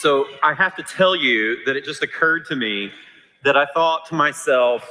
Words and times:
So 0.00 0.26
I 0.42 0.52
have 0.52 0.76
to 0.76 0.82
tell 0.82 1.16
you 1.16 1.64
that 1.64 1.74
it 1.74 1.82
just 1.82 2.02
occurred 2.02 2.44
to 2.48 2.56
me 2.56 2.92
that 3.44 3.56
I 3.56 3.64
thought 3.64 4.04
to 4.08 4.14
myself, 4.14 4.86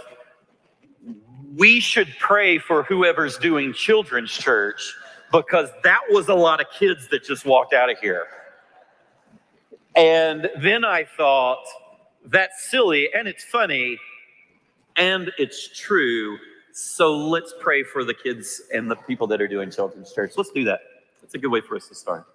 we 1.55 1.79
should 1.79 2.07
pray 2.19 2.57
for 2.57 2.81
whoever's 2.81 3.37
doing 3.37 3.71
children's 3.71 4.31
church 4.31 4.95
because 5.31 5.69
that 5.83 5.99
was 6.09 6.29
a 6.29 6.33
lot 6.33 6.59
of 6.59 6.65
kids 6.71 7.07
that 7.09 7.23
just 7.23 7.45
walked 7.45 7.71
out 7.71 7.91
of 7.91 7.99
here. 7.99 8.25
And 9.95 10.49
then 10.57 10.83
I 10.83 11.03
thought, 11.03 11.63
that's 12.25 12.71
silly 12.71 13.09
and 13.13 13.27
it's 13.27 13.43
funny 13.43 13.99
and 14.95 15.31
it's 15.37 15.69
true. 15.77 16.39
So 16.73 17.15
let's 17.15 17.53
pray 17.59 17.83
for 17.83 18.03
the 18.03 18.15
kids 18.15 18.59
and 18.73 18.89
the 18.89 18.95
people 18.95 19.27
that 19.27 19.39
are 19.39 19.47
doing 19.47 19.69
children's 19.69 20.11
church. 20.13 20.31
Let's 20.35 20.49
do 20.49 20.63
that. 20.63 20.79
That's 21.21 21.35
a 21.35 21.37
good 21.37 21.51
way 21.51 21.61
for 21.61 21.75
us 21.75 21.87
to 21.89 21.95
start. 21.95 22.25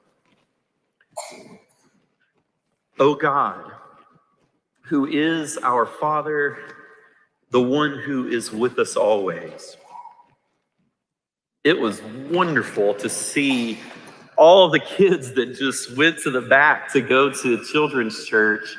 Oh 3.01 3.15
God, 3.15 3.73
who 4.83 5.07
is 5.07 5.57
our 5.57 5.87
Father, 5.87 6.59
the 7.51 7.63
one 7.63 7.99
who 7.99 8.29
is 8.29 8.53
with 8.53 8.79
us 8.79 8.95
always. 8.95 9.79
It 11.65 11.81
was 11.81 12.03
wonderful 12.03 12.93
to 12.97 13.09
see 13.09 13.79
all 14.37 14.69
the 14.69 14.81
kids 14.81 15.33
that 15.33 15.55
just 15.55 15.97
went 15.97 16.19
to 16.25 16.31
the 16.31 16.43
back 16.43 16.93
to 16.93 17.01
go 17.01 17.31
to 17.31 17.57
the 17.57 17.65
children's 17.65 18.27
church. 18.27 18.77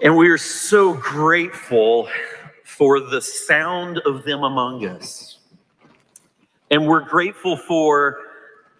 And 0.00 0.16
we 0.16 0.28
are 0.28 0.38
so 0.38 0.94
grateful 0.94 2.08
for 2.62 3.00
the 3.00 3.20
sound 3.20 3.98
of 4.06 4.22
them 4.22 4.44
among 4.44 4.86
us. 4.86 5.40
And 6.70 6.86
we're 6.86 7.00
grateful 7.04 7.56
for 7.56 8.20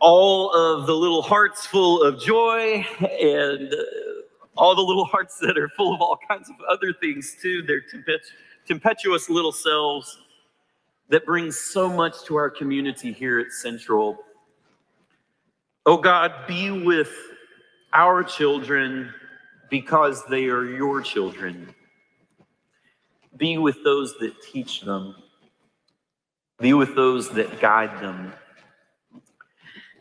all 0.04 0.52
of 0.52 0.86
the 0.86 0.92
little 0.94 1.22
hearts 1.22 1.66
full 1.66 2.02
of 2.02 2.20
joy 2.20 2.86
and 3.00 3.72
uh, 3.72 3.78
all 4.54 4.76
the 4.76 4.82
little 4.82 5.06
hearts 5.06 5.38
that 5.40 5.56
are 5.56 5.70
full 5.70 5.94
of 5.94 6.02
all 6.02 6.18
kinds 6.28 6.50
of 6.50 6.56
other 6.70 6.92
things 6.92 7.38
too. 7.40 7.62
They're 7.62 7.80
tempestuous 8.68 9.30
little 9.30 9.50
selves 9.50 10.18
that 11.08 11.24
bring 11.24 11.50
so 11.50 11.88
much 11.88 12.22
to 12.24 12.36
our 12.36 12.50
community 12.50 13.12
here 13.12 13.40
at 13.40 13.50
Central. 13.50 14.18
Oh 15.86 15.96
God, 15.96 16.32
be 16.46 16.70
with 16.70 17.12
our 17.94 18.22
children 18.22 19.10
because 19.70 20.22
they 20.26 20.48
are 20.48 20.66
your 20.66 21.00
children. 21.00 21.74
Be 23.38 23.56
with 23.56 23.82
those 23.84 24.18
that 24.20 24.34
teach 24.52 24.82
them. 24.82 25.16
Be 26.60 26.74
with 26.74 26.94
those 26.94 27.30
that 27.30 27.58
guide 27.58 28.02
them. 28.02 28.34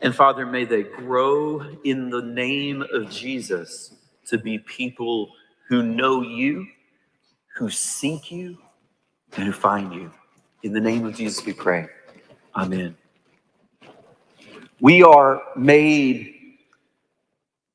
And 0.02 0.14
Father, 0.14 0.44
may 0.44 0.64
they 0.64 0.82
grow 0.82 1.62
in 1.84 2.10
the 2.10 2.22
name 2.22 2.84
of 2.92 3.10
Jesus 3.10 3.94
to 4.26 4.38
be 4.38 4.58
people 4.58 5.30
who 5.68 5.82
know 5.82 6.22
you, 6.22 6.66
who 7.56 7.70
seek 7.70 8.30
you, 8.30 8.58
and 9.36 9.44
who 9.44 9.52
find 9.52 9.92
you. 9.92 10.10
In 10.62 10.72
the 10.72 10.80
name 10.80 11.04
of 11.06 11.14
Jesus, 11.14 11.44
we 11.44 11.52
pray. 11.52 11.86
Amen. 12.56 12.96
We 14.80 15.02
are 15.02 15.42
made 15.56 16.34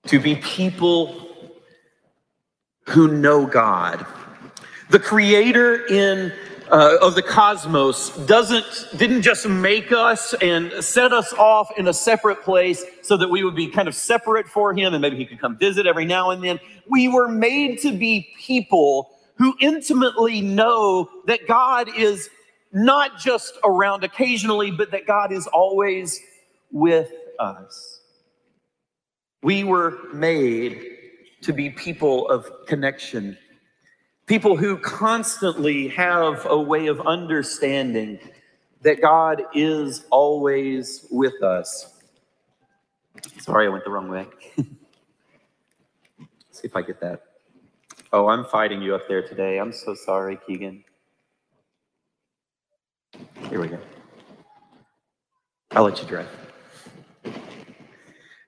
to 0.07 0.19
be 0.19 0.35
people 0.35 1.27
who 2.87 3.09
know 3.09 3.45
God. 3.45 4.05
The 4.89 4.99
creator 4.99 5.85
in 5.85 6.33
uh, 6.71 6.97
of 7.01 7.15
the 7.15 7.21
cosmos 7.21 8.09
doesn't 8.25 8.87
didn't 8.97 9.21
just 9.21 9.47
make 9.47 9.91
us 9.91 10.33
and 10.41 10.71
set 10.83 11.11
us 11.11 11.33
off 11.33 11.71
in 11.77 11.87
a 11.87 11.93
separate 11.93 12.43
place 12.43 12.83
so 13.01 13.17
that 13.17 13.29
we 13.29 13.43
would 13.43 13.55
be 13.55 13.67
kind 13.67 13.87
of 13.87 13.95
separate 13.95 14.47
for 14.47 14.73
him 14.73 14.93
and 14.93 15.01
maybe 15.01 15.17
he 15.17 15.25
could 15.25 15.39
come 15.39 15.57
visit 15.57 15.87
every 15.87 16.05
now 16.05 16.29
and 16.31 16.43
then. 16.43 16.59
We 16.87 17.07
were 17.07 17.27
made 17.27 17.79
to 17.79 17.91
be 17.91 18.29
people 18.37 19.09
who 19.35 19.55
intimately 19.59 20.41
know 20.41 21.09
that 21.25 21.47
god 21.47 21.89
is 21.97 22.29
not 22.71 23.17
just 23.17 23.57
around 23.63 24.03
occasionally 24.03 24.69
but 24.69 24.91
that 24.91 25.07
god 25.07 25.31
is 25.31 25.47
always 25.47 26.21
with 26.71 27.11
us. 27.39 28.01
We 29.41 29.63
were 29.63 29.97
made 30.13 30.85
to 31.41 31.53
be 31.53 31.69
people 31.69 32.29
of 32.29 32.65
connection 32.67 33.37
People 34.29 34.55
who 34.55 34.77
constantly 34.77 35.87
have 35.87 36.45
a 36.45 36.61
way 36.61 36.85
of 36.85 37.01
understanding 37.01 38.19
that 38.83 39.01
God 39.01 39.41
is 39.55 40.05
always 40.11 41.07
with 41.09 41.41
us. 41.41 41.99
Sorry, 43.39 43.65
I 43.65 43.69
went 43.69 43.85
the 43.85 43.89
wrong 43.89 44.07
way. 44.07 44.27
see 46.51 46.61
if 46.61 46.75
I 46.75 46.83
get 46.83 47.01
that. 47.01 47.23
Oh, 48.13 48.27
I'm 48.27 48.45
fighting 48.45 48.83
you 48.83 48.93
up 48.93 49.07
there 49.07 49.27
today. 49.27 49.57
I'm 49.57 49.73
so 49.73 49.95
sorry, 49.95 50.37
Keegan. 50.45 50.83
Here 53.49 53.59
we 53.59 53.67
go. 53.67 53.79
I'll 55.71 55.85
let 55.85 55.99
you 55.99 56.07
drive. 56.07 56.29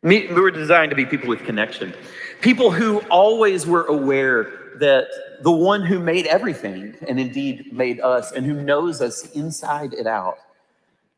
We 0.04 0.28
were 0.28 0.52
designed 0.52 0.92
to 0.92 0.96
be 0.96 1.08
people 1.08 1.28
with 1.28 1.44
connection, 1.44 1.96
people 2.40 2.70
who 2.70 3.00
always 3.10 3.66
were 3.66 3.86
aware 3.86 4.76
that 4.80 5.08
the 5.44 5.52
one 5.52 5.84
who 5.84 6.00
made 6.00 6.26
everything 6.28 6.96
and 7.08 7.20
indeed 7.20 7.74
made 7.74 8.00
us 8.00 8.32
and 8.32 8.46
who 8.46 8.54
knows 8.54 9.02
us 9.02 9.32
inside 9.32 9.94
and 9.94 10.08
out, 10.08 10.38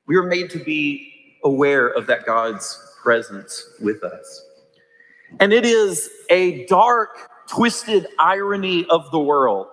we 0.06 0.16
were 0.16 0.28
made 0.28 0.50
to 0.52 0.60
be 0.60 1.12
aware 1.44 1.88
of 1.90 2.08
that 2.08 2.26
God's 2.26 2.80
presence 3.02 3.76
with 3.82 4.04
us. 4.04 4.46
And 5.40 5.52
it 5.52 5.66
is 5.66 6.10
a 6.30 6.66
dark, 6.68 7.30
twisted 7.48 8.08
irony 8.20 8.86
of 8.90 9.10
the 9.12 9.20
world 9.20 9.68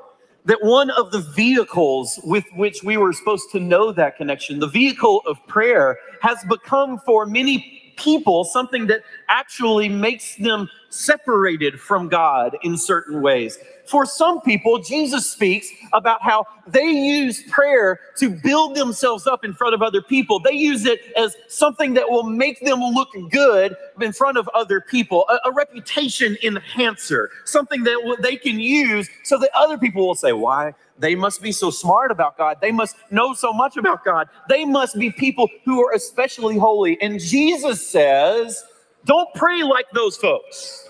that 0.47 0.59
one 0.62 0.91
of 0.91 1.12
the 1.12 1.21
vehicles 1.21 2.19
with 2.25 2.44
which 2.56 2.82
we 2.82 2.97
were 2.97 3.12
supposed 3.12 3.50
to 3.53 3.61
know 3.61 3.93
that 3.93 4.17
connection, 4.17 4.59
the 4.59 4.67
vehicle 4.67 5.22
of 5.27 5.37
prayer, 5.47 5.99
has 6.22 6.43
become 6.49 6.99
for 7.05 7.27
many 7.27 7.90
people 8.00 8.44
something 8.44 8.87
that 8.87 9.03
actually 9.28 9.88
makes 9.88 10.37
them 10.37 10.69
separated 10.88 11.78
from 11.81 12.09
God 12.09 12.56
in 12.62 12.77
certain 12.77 13.22
ways. 13.22 13.59
For 13.87 14.05
some 14.06 14.41
people, 14.41 14.78
Jesus 14.78 15.31
speaks 15.31 15.69
about 15.93 16.22
how 16.22 16.47
they 16.66 16.84
use 16.84 17.43
prayer 17.50 18.00
to 18.19 18.31
build 18.31 18.77
themselves 18.77 19.27
up 19.27 19.44
in 19.44 19.53
front 19.53 19.75
of 19.75 19.83
other 19.83 20.03
people. 20.03 20.41
They 20.41 20.53
use 20.53 20.84
it 20.87 21.00
as 21.16 21.37
something 21.49 21.94
that 21.94 22.09
will 22.09 22.25
make 22.25 22.61
them 22.61 22.81
look 22.81 23.09
good 23.31 23.77
in 24.00 24.12
front 24.12 24.38
of 24.38 24.49
other 24.55 24.81
people, 24.81 25.27
a, 25.28 25.49
a 25.49 25.53
reputation 25.53 26.37
enhancer, 26.43 27.31
something 27.44 27.82
that 27.84 28.19
they 28.21 28.37
can 28.37 28.59
use 28.59 29.09
so 29.25 29.38
that 29.38 29.50
other 29.55 29.78
people 29.78 30.06
will 30.06 30.15
say, 30.15 30.32
Why? 30.32 30.75
They 31.00 31.15
must 31.15 31.43
be 31.43 31.50
so 31.50 31.71
smart 31.71 32.11
about 32.11 32.37
God. 32.37 32.59
They 32.61 32.72
must 32.72 32.97
know 33.11 33.33
so 33.33 33.53
much 33.53 33.77
about 33.77 34.05
God. 34.05 34.28
They 34.49 34.65
must 34.65 34.99
be 34.99 35.11
people 35.11 35.49
who 35.65 35.83
are 35.83 35.93
especially 35.93 36.59
holy. 36.59 37.00
And 37.00 37.19
Jesus 37.19 37.87
says, 37.87 38.62
Don't 39.06 39.28
pray 39.34 39.62
like 39.62 39.87
those 39.93 40.16
folks. 40.16 40.87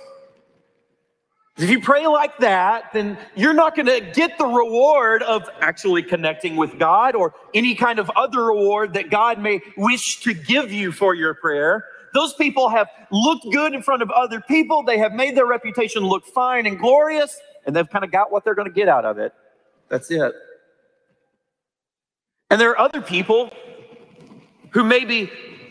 If 1.59 1.69
you 1.69 1.81
pray 1.81 2.07
like 2.07 2.39
that, 2.39 2.91
then 2.93 3.19
you're 3.37 3.55
not 3.55 3.77
going 3.77 3.87
to 3.87 4.01
get 4.15 4.39
the 4.39 4.47
reward 4.47 5.23
of 5.23 5.49
actually 5.61 6.03
connecting 6.03 6.57
with 6.57 6.79
God 6.79 7.15
or 7.15 7.35
any 7.53 7.75
kind 7.75 7.99
of 7.99 8.11
other 8.17 8.45
reward 8.45 8.95
that 8.95 9.11
God 9.11 9.39
may 9.39 9.61
wish 9.77 10.23
to 10.23 10.33
give 10.33 10.73
you 10.73 10.91
for 10.91 11.15
your 11.15 11.35
prayer. 11.35 11.85
Those 12.15 12.33
people 12.35 12.71
have 12.71 12.89
looked 13.13 13.45
good 13.53 13.75
in 13.75 13.83
front 13.83 14.01
of 14.03 14.11
other 14.11 14.41
people. 14.41 14.83
They 14.83 14.99
have 14.99 15.13
made 15.13 15.37
their 15.37 15.47
reputation 15.47 16.03
look 16.03 16.25
fine 16.25 16.67
and 16.67 16.79
glorious, 16.79 17.39
and 17.67 17.77
they've 17.77 17.89
kind 17.89 18.05
of 18.05 18.11
got 18.11 18.33
what 18.33 18.43
they're 18.43 18.55
going 18.55 18.69
to 18.69 18.75
get 18.75 18.89
out 18.89 19.05
of 19.05 19.19
it. 19.19 19.35
That's 19.91 20.11
it. 20.11 20.33
And 22.51 22.61
there 22.61 22.71
are 22.71 22.79
other 22.79 23.03
people 23.03 23.53
who 24.71 24.85
maybe 24.85 25.31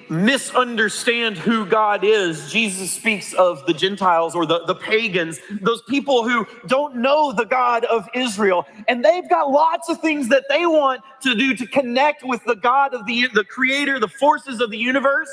misunderstand 0.10 1.38
who 1.38 1.66
God 1.66 2.04
is. 2.04 2.52
Jesus 2.52 2.92
speaks 2.92 3.34
of 3.34 3.66
the 3.68 3.74
Gentiles 3.74 4.34
or 4.36 4.46
the, 4.46 4.66
the 4.66 4.76
pagans, 4.76 5.40
those 5.62 5.84
people 5.84 6.28
who 6.28 6.48
don't 6.68 6.96
know 6.96 7.32
the 7.32 7.46
God 7.46 7.86
of 7.86 8.10
Israel. 8.16 8.66
And 8.88 9.06
they've 9.06 9.30
got 9.30 9.52
lots 9.52 9.88
of 9.88 10.02
things 10.02 10.30
that 10.30 10.46
they 10.50 10.66
want 10.66 11.02
to 11.22 11.36
do 11.36 11.56
to 11.56 11.68
connect 11.68 12.24
with 12.24 12.44
the 12.46 12.56
God 12.56 12.94
of 12.94 13.06
the, 13.06 13.28
the 13.34 13.44
creator, 13.44 14.00
the 14.00 14.08
forces 14.08 14.62
of 14.62 14.72
the 14.72 14.78
universe 14.78 15.30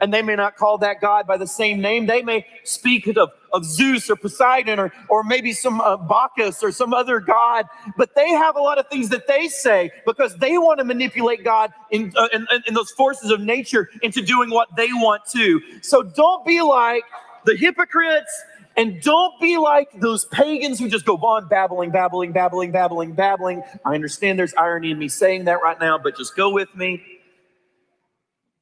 and 0.00 0.12
they 0.12 0.22
may 0.22 0.36
not 0.36 0.56
call 0.56 0.78
that 0.78 1.00
God 1.00 1.26
by 1.26 1.36
the 1.36 1.46
same 1.46 1.80
name. 1.80 2.06
They 2.06 2.22
may 2.22 2.46
speak 2.64 3.06
of, 3.16 3.30
of 3.52 3.64
Zeus 3.64 4.08
or 4.10 4.16
Poseidon 4.16 4.78
or, 4.78 4.92
or 5.08 5.24
maybe 5.24 5.52
some 5.52 5.80
uh, 5.80 5.96
Bacchus 5.96 6.62
or 6.62 6.72
some 6.72 6.94
other 6.94 7.20
God, 7.20 7.66
but 7.96 8.14
they 8.14 8.28
have 8.30 8.56
a 8.56 8.60
lot 8.60 8.78
of 8.78 8.88
things 8.88 9.08
that 9.10 9.26
they 9.26 9.48
say 9.48 9.90
because 10.06 10.36
they 10.36 10.58
want 10.58 10.78
to 10.78 10.84
manipulate 10.84 11.44
God 11.44 11.72
in, 11.90 12.12
uh, 12.16 12.28
in, 12.32 12.46
in 12.66 12.74
those 12.74 12.90
forces 12.92 13.30
of 13.30 13.40
nature 13.40 13.88
into 14.02 14.22
doing 14.22 14.50
what 14.50 14.74
they 14.76 14.88
want 14.92 15.24
to. 15.32 15.60
So 15.82 16.02
don't 16.02 16.44
be 16.46 16.62
like 16.62 17.02
the 17.44 17.56
hypocrites 17.56 18.44
and 18.76 19.00
don't 19.02 19.38
be 19.40 19.58
like 19.58 19.88
those 20.00 20.24
pagans 20.26 20.78
who 20.78 20.88
just 20.88 21.04
go 21.04 21.16
on 21.16 21.48
babbling, 21.48 21.90
babbling, 21.90 22.32
babbling, 22.32 22.70
babbling, 22.70 23.12
babbling. 23.12 23.62
I 23.84 23.94
understand 23.94 24.38
there's 24.38 24.54
irony 24.54 24.90
in 24.90 24.98
me 24.98 25.08
saying 25.08 25.44
that 25.44 25.60
right 25.62 25.78
now, 25.80 25.98
but 25.98 26.16
just 26.16 26.36
go 26.36 26.50
with 26.50 26.74
me. 26.74 27.02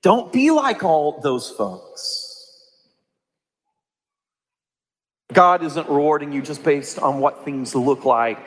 Don't 0.03 0.33
be 0.33 0.51
like 0.51 0.85
all 0.85 1.21
those 1.21 1.51
folks. 1.51 2.28
God 5.33 5.63
isn't 5.63 5.89
rewarding 5.89 6.33
you 6.33 6.41
just 6.41 6.63
based 6.63 6.99
on 6.99 7.21
what 7.21 7.45
things 7.45 7.75
look 7.75 8.05
like. 8.05 8.39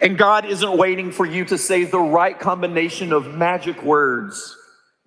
And 0.00 0.18
God 0.18 0.44
isn't 0.44 0.76
waiting 0.76 1.12
for 1.12 1.24
you 1.24 1.44
to 1.46 1.56
say 1.56 1.84
the 1.84 2.00
right 2.00 2.38
combination 2.38 3.12
of 3.12 3.34
magic 3.34 3.82
words 3.82 4.56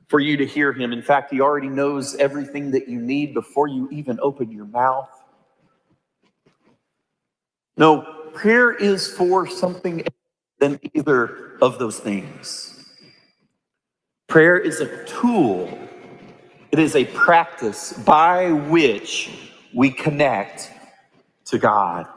for 0.07 0.19
you 0.19 0.37
to 0.37 0.45
hear 0.45 0.71
Him. 0.71 0.93
In 0.93 1.01
fact, 1.01 1.31
He 1.31 1.41
already 1.41 1.67
knows 1.67 2.15
everything 2.15 2.71
that 2.71 2.87
you 2.87 2.99
need 2.99 3.33
before 3.33 3.67
you 3.67 3.89
even 3.91 4.17
open 4.21 4.49
your 4.49 4.65
mouth. 4.65 5.09
No, 7.75 8.29
prayer 8.33 8.71
is 8.71 9.11
for 9.11 9.45
something 9.45 10.03
than 10.59 10.79
either 10.93 11.57
of 11.61 11.77
those 11.79 11.99
things. 11.99 12.85
Prayer 14.27 14.57
is 14.57 14.79
a 14.79 15.05
tool, 15.05 15.77
it 16.71 16.79
is 16.79 16.95
a 16.95 17.05
practice 17.05 17.93
by 17.93 18.51
which 18.51 19.46
we 19.77 19.91
connect 19.91 20.71
to 21.45 21.59
God. 21.59 22.07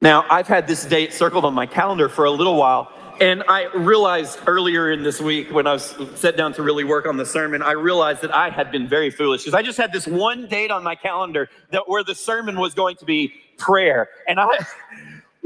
Now, 0.00 0.24
I've 0.30 0.48
had 0.48 0.66
this 0.66 0.86
date 0.86 1.12
circled 1.12 1.44
on 1.44 1.52
my 1.52 1.66
calendar 1.66 2.08
for 2.08 2.24
a 2.24 2.30
little 2.30 2.56
while, 2.56 2.90
and 3.20 3.42
I 3.48 3.66
realized 3.74 4.38
earlier 4.46 4.90
in 4.92 5.02
this 5.02 5.20
week 5.20 5.52
when 5.52 5.66
I 5.66 5.74
was 5.74 5.94
set 6.14 6.38
down 6.38 6.54
to 6.54 6.62
really 6.62 6.84
work 6.84 7.04
on 7.04 7.18
the 7.18 7.26
sermon, 7.26 7.60
I 7.60 7.72
realized 7.72 8.22
that 8.22 8.34
I 8.34 8.48
had 8.48 8.72
been 8.72 8.88
very 8.88 9.10
foolish 9.10 9.42
because 9.42 9.54
I 9.54 9.60
just 9.60 9.76
had 9.76 9.92
this 9.92 10.06
one 10.06 10.48
date 10.48 10.70
on 10.70 10.82
my 10.82 10.94
calendar 10.94 11.50
that 11.72 11.86
where 11.86 12.02
the 12.02 12.14
sermon 12.14 12.58
was 12.58 12.72
going 12.72 12.96
to 12.96 13.04
be 13.04 13.34
prayer. 13.58 14.08
And 14.26 14.40
I 14.40 14.46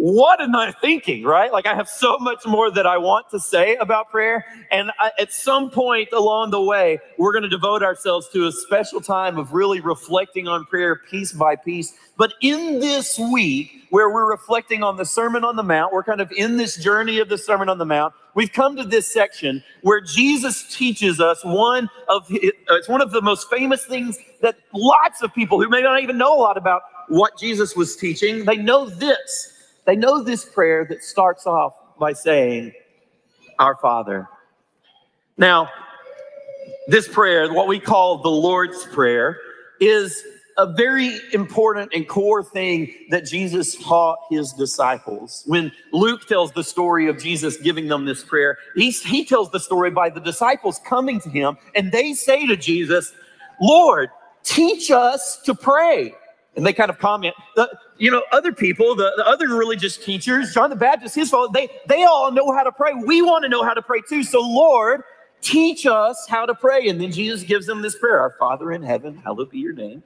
what 0.03 0.41
am 0.41 0.57
I 0.57 0.73
thinking, 0.73 1.23
right? 1.23 1.53
Like, 1.53 1.65
I 1.65 1.77
have 1.77 1.89
so 1.89 2.19
much 2.19 2.45
more 2.45 2.73
that 2.73 2.89
I 2.89 2.99
want 2.99 3.31
to 3.31 3.39
say 3.39 3.77
about 3.77 4.11
prayer. 4.11 4.45
And 4.73 4.91
I, 4.99 5.13
at 5.17 5.33
some 5.33 5.71
point 5.71 6.09
along 6.13 6.51
the 6.51 6.61
way, 6.61 6.99
we're 7.19 7.31
going 7.31 7.45
to 7.45 7.49
devote 7.49 7.85
ourselves 7.85 8.29
to 8.31 8.49
a 8.49 8.51
special 8.51 9.01
time 9.01 9.39
of 9.39 9.53
really 9.53 9.79
reflecting 9.79 10.49
on 10.49 10.65
prayer 10.65 10.97
piece 10.97 11.31
by 11.31 11.55
piece. 11.55 11.95
But 12.17 12.35
in 12.41 12.81
this 12.81 13.17
week, 13.17 13.87
where 13.91 14.11
we're 14.11 14.29
reflecting 14.29 14.83
on 14.83 14.97
the 14.97 15.05
Sermon 15.05 15.45
on 15.45 15.55
the 15.55 15.63
Mount, 15.63 15.93
we're 15.93 16.03
kind 16.03 16.21
of 16.21 16.33
in 16.33 16.57
this 16.57 16.79
journey 16.79 17.21
of 17.21 17.29
the 17.29 17.39
Sermon 17.39 17.69
on 17.69 17.79
the 17.79 17.87
Mount. 17.87 18.13
We've 18.35 18.53
come 18.53 18.75
to 18.79 18.85
this 18.85 19.07
section 19.07 19.63
where 19.83 20.01
Jesus 20.01 20.77
teaches 20.77 21.21
us 21.21 21.45
one 21.45 21.89
of 22.09 22.25
uh, 22.29 22.39
it's 22.71 22.89
one 22.89 23.03
of 23.03 23.13
the 23.13 23.23
most 23.23 23.49
famous 23.49 23.87
things 23.87 24.19
that 24.41 24.57
lots 24.75 25.23
of 25.23 25.33
people 25.33 25.63
who 25.63 25.69
may 25.69 25.81
not 25.81 26.03
even 26.03 26.19
know 26.19 26.37
a 26.37 26.41
lot 26.41 26.57
about 26.57 26.83
what 27.07 27.39
Jesus 27.39 27.77
was 27.77 27.95
teaching, 27.95 28.45
they 28.47 28.57
know 28.57 28.87
this 28.89 29.53
they 29.85 29.97
know 29.97 30.23
this 30.23 30.45
prayer 30.45 30.87
that 30.89 31.03
starts 31.03 31.47
off 31.47 31.75
by 31.99 32.13
saying, 32.13 32.73
Our 33.59 33.77
Father. 33.77 34.29
Now, 35.37 35.71
this 36.89 37.09
prayer, 37.09 37.53
what 37.53 37.69
we 37.69 37.79
call 37.79 38.19
the 38.19 38.31
Lord's 38.31 38.85
Prayer, 38.87 39.39
is 39.81 40.23
a 40.59 40.73
very 40.73 41.19
important 41.33 41.93
and 41.95 42.09
core 42.09 42.43
thing 42.43 42.93
that 43.11 43.25
Jesus 43.25 43.77
taught 43.77 44.19
his 44.31 44.53
disciples. 44.53 45.43
When 45.47 45.73
Luke 45.93 46.27
tells 46.27 46.53
the 46.53 46.65
story 46.65 47.09
of 47.09 47.19
Jesus 47.19 47.57
giving 47.57 47.89
them 47.89 48.05
this 48.05 48.23
prayer, 48.23 48.59
he, 48.77 48.91
he 48.91 49.25
tells 49.25 49.51
the 49.51 49.61
story 49.61 49.91
by 49.91 50.11
the 50.11 50.21
disciples 50.21 50.81
coming 50.85 51.21
to 51.21 51.31
him 51.31 51.57
and 51.75 51.91
they 51.91 52.13
say 52.13 52.47
to 52.47 52.57
Jesus, 52.57 53.13
Lord, 53.61 54.11
teach 54.45 54.91
us 54.91 55.41
to 55.45 55.55
pray. 55.55 56.15
And 56.55 56.67
they 56.67 56.75
kind 56.75 56.91
of 56.91 56.99
comment, 56.99 57.35
the, 57.57 57.67
you 57.97 58.11
know, 58.11 58.23
other 58.31 58.53
people, 58.53 58.95
the, 58.95 59.11
the 59.17 59.27
other 59.27 59.49
religious 59.49 59.97
teachers, 59.97 60.53
John 60.53 60.69
the 60.69 60.77
Baptist, 60.77 61.15
his 61.15 61.31
father, 61.31 61.51
they, 61.53 61.71
they 61.87 62.05
all 62.05 62.31
know 62.31 62.53
how 62.53 62.63
to 62.63 62.73
pray. 62.73 62.93
We 62.93 63.23
want 63.23 63.45
to 63.45 63.49
know 63.49 63.63
how 63.63 63.73
to 63.73 63.81
pray 63.81 64.03
too. 64.07 64.23
So, 64.23 64.41
Lord, 64.41 65.03
teach 65.41 65.87
us 65.87 66.27
how 66.29 66.45
to 66.45 66.55
pray. 66.55 66.89
And 66.89 67.01
then 67.01 67.11
Jesus 67.11 67.43
gives 67.43 67.67
them 67.67 67.81
this 67.81 67.97
prayer 67.99 68.21
Our 68.21 68.35
Father 68.39 68.73
in 68.73 68.83
heaven, 68.83 69.17
hallowed 69.17 69.51
be 69.51 69.61
your 69.61 69.73
name. 69.73 70.03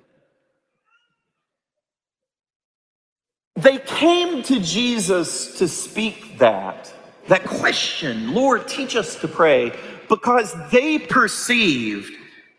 They 3.56 3.78
came 3.78 4.42
to 4.44 4.60
Jesus 4.60 5.58
to 5.58 5.66
speak 5.66 6.38
that, 6.38 6.92
that 7.26 7.44
question, 7.44 8.34
Lord, 8.34 8.68
teach 8.68 8.94
us 8.94 9.16
to 9.16 9.28
pray, 9.28 9.72
because 10.08 10.54
they 10.70 10.98
perceived 10.98 12.12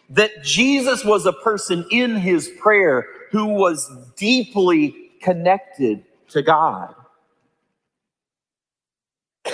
that 0.09 0.43
Jesus 0.43 1.05
was 1.05 1.25
a 1.25 1.33
person 1.33 1.85
in 1.91 2.15
his 2.15 2.49
prayer 2.59 3.07
who 3.31 3.45
was 3.45 3.89
deeply 4.15 5.11
connected 5.21 6.03
to 6.29 6.41
God. 6.41 6.93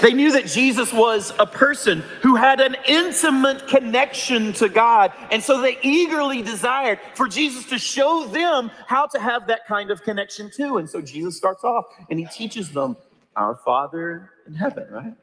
They 0.02 0.14
knew 0.14 0.31
that 0.31 0.48
Jesus 0.48 0.92
was 0.92 1.34
a 1.40 1.46
person 1.46 2.04
who 2.22 2.36
had 2.36 2.60
an 2.60 2.75
intimate 2.88 3.68
connection 3.68 4.52
to 4.54 4.68
God. 4.68 5.14
And 5.31 5.42
so 5.42 5.62
they 5.62 5.78
eagerly 5.81 6.42
desired 6.42 7.00
for 7.16 7.28
Jesus 7.28 7.66
to 7.68 7.78
show 7.78 8.25
them 8.25 8.72
how 8.88 9.06
to 9.08 9.20
have 9.20 9.48
that 9.48 9.68
kind 9.68 9.92
of 9.92 10.04
connection 10.04 10.50
too. 10.50 10.78
And 10.78 10.90
so 10.90 11.02
Jesus 11.02 11.38
starts 11.38 11.64
off 11.64 11.86
and 12.10 12.19
he 12.19 12.26
teaches 12.26 12.72
them, 12.72 12.98
Our 13.36 13.56
Father 13.64 14.31
in 14.48 14.56
heaven, 14.56 14.88
right? 14.90 15.14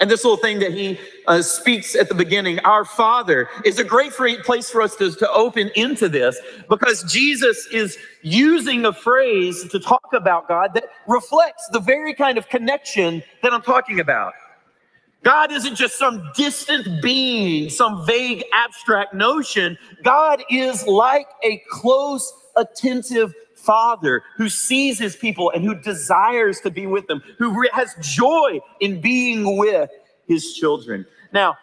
And 0.00 0.10
this 0.10 0.24
little 0.24 0.38
thing 0.38 0.58
that 0.60 0.72
he 0.72 0.98
uh, 1.26 1.42
speaks 1.42 1.94
at 1.94 2.08
the 2.08 2.14
beginning, 2.14 2.58
our 2.60 2.84
Father, 2.84 3.48
is 3.64 3.78
a 3.78 3.84
great 3.84 4.12
place 4.12 4.70
for 4.70 4.82
us 4.82 4.96
to, 4.96 5.12
to 5.12 5.30
open 5.30 5.70
into 5.76 6.08
this 6.08 6.38
because 6.68 7.02
Jesus 7.04 7.66
is 7.72 7.98
using 8.22 8.86
a 8.86 8.92
phrase 8.92 9.68
to 9.68 9.78
talk 9.78 10.12
about 10.12 10.48
God 10.48 10.74
that 10.74 10.84
reflects 11.06 11.68
the 11.72 11.80
very 11.80 12.14
kind 12.14 12.38
of 12.38 12.48
connection 12.48 13.22
that 13.42 13.52
I'm 13.52 13.62
talking 13.62 14.00
about. 14.00 14.32
God 15.22 15.52
isn't 15.52 15.74
just 15.74 15.98
some 15.98 16.30
distant 16.34 17.02
being, 17.02 17.68
some 17.68 18.06
vague 18.06 18.42
abstract 18.54 19.12
notion. 19.12 19.76
God 20.02 20.42
is 20.48 20.86
like 20.86 21.26
a 21.44 21.62
close, 21.70 22.32
attentive 22.56 23.34
father 23.60 24.22
who 24.36 24.48
sees 24.48 24.98
his 24.98 25.16
people 25.16 25.50
and 25.50 25.64
who 25.64 25.74
desires 25.74 26.60
to 26.60 26.70
be 26.70 26.86
with 26.86 27.06
them, 27.06 27.22
who 27.38 27.66
has 27.72 27.94
joy 28.00 28.60
in 28.80 29.00
being 29.00 29.56
with 29.56 29.90
his 30.26 30.54
children. 30.54 31.06
Now, 31.32 31.56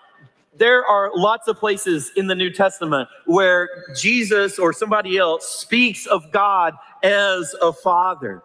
there 0.58 0.86
are 0.86 1.12
lots 1.16 1.48
of 1.48 1.58
places 1.58 2.12
in 2.16 2.28
the 2.28 2.36
New 2.36 2.50
Testament 2.50 3.08
where 3.26 3.70
Jesus 3.96 4.58
or 4.58 4.74
somebody 4.74 5.18
else 5.18 5.48
speaks 5.48 6.06
of 6.08 6.32
God 6.32 6.74
as 7.04 7.54
a 7.62 7.72
father. 7.72 8.42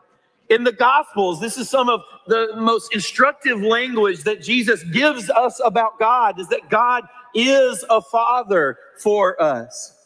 In 0.50 0.64
the 0.64 0.72
Gospels, 0.72 1.40
this 1.40 1.56
is 1.56 1.70
some 1.70 1.88
of 1.88 2.02
the 2.26 2.52
most 2.56 2.94
instructive 2.94 3.62
language 3.62 4.24
that 4.24 4.42
Jesus 4.42 4.82
gives 4.84 5.30
us 5.30 5.60
about 5.64 5.98
God 5.98 6.38
is 6.38 6.48
that 6.48 6.68
God 6.68 7.04
is 7.34 7.84
a 7.88 8.02
father 8.02 8.76
for 8.98 9.40
us. 9.40 10.01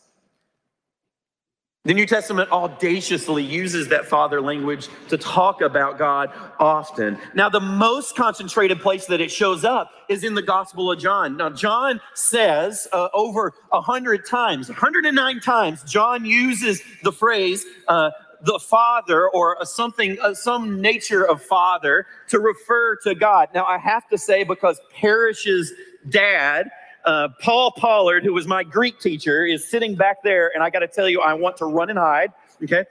The 1.87 1.95
New 1.95 2.05
Testament 2.05 2.50
audaciously 2.50 3.45
uses 3.45 3.87
that 3.90 4.07
father 4.07 4.40
language 4.40 4.88
to 5.09 5.16
talk 5.16 5.61
about 5.61 5.99
God 5.99 6.33
often. 6.59 7.16
Now, 7.33 7.49
the 7.49 7.61
most 7.61 8.16
concentrated 8.16 8.81
place 8.81 9.07
that 9.07 9.21
it 9.21 9.31
shows 9.31 9.64
up 9.64 9.93
is 10.09 10.25
in 10.25 10.35
the 10.35 10.43
Gospel 10.43 10.90
of 10.90 10.99
John. 10.99 11.37
Now, 11.37 11.49
John 11.49 12.00
says 12.14 12.88
uh, 12.93 13.07
over 13.14 13.55
a 13.71 13.81
hundred 13.81 14.26
times, 14.26 14.69
109 14.69 15.38
times, 15.38 15.85
John 15.85 16.25
uses 16.25 16.83
the 17.05 17.12
phrase, 17.12 17.64
uh, 17.87 18.11
the 18.43 18.59
Father 18.59 19.28
or 19.28 19.57
something, 19.64 20.19
uh, 20.21 20.35
some 20.35 20.81
nature 20.81 21.25
of 21.25 21.40
Father 21.40 22.09
to 22.31 22.40
refer 22.40 22.97
to 23.05 23.14
God. 23.14 23.49
Now, 23.55 23.64
I 23.64 23.78
have 23.78 24.09
to 24.09 24.19
say, 24.19 24.43
because 24.43 24.81
Parrish's 24.93 25.73
dad 26.09 26.69
uh, 27.07 27.29
Paul 27.41 27.71
Pollard, 27.71 28.25
who 28.25 28.35
was 28.35 28.47
my 28.47 28.65
Greek 28.65 28.99
teacher, 28.99 29.47
is 29.47 29.67
sitting 29.67 29.95
back 29.95 30.23
there, 30.23 30.51
and 30.53 30.63
I 30.63 30.71
got 30.71 30.81
to 30.81 30.89
tell 30.89 31.09
you, 31.09 31.21
I 31.21 31.35
want 31.35 31.57
to 31.59 31.65
run 31.65 31.89
and 31.89 31.99
hide. 31.99 32.33
Okay, 32.63 32.85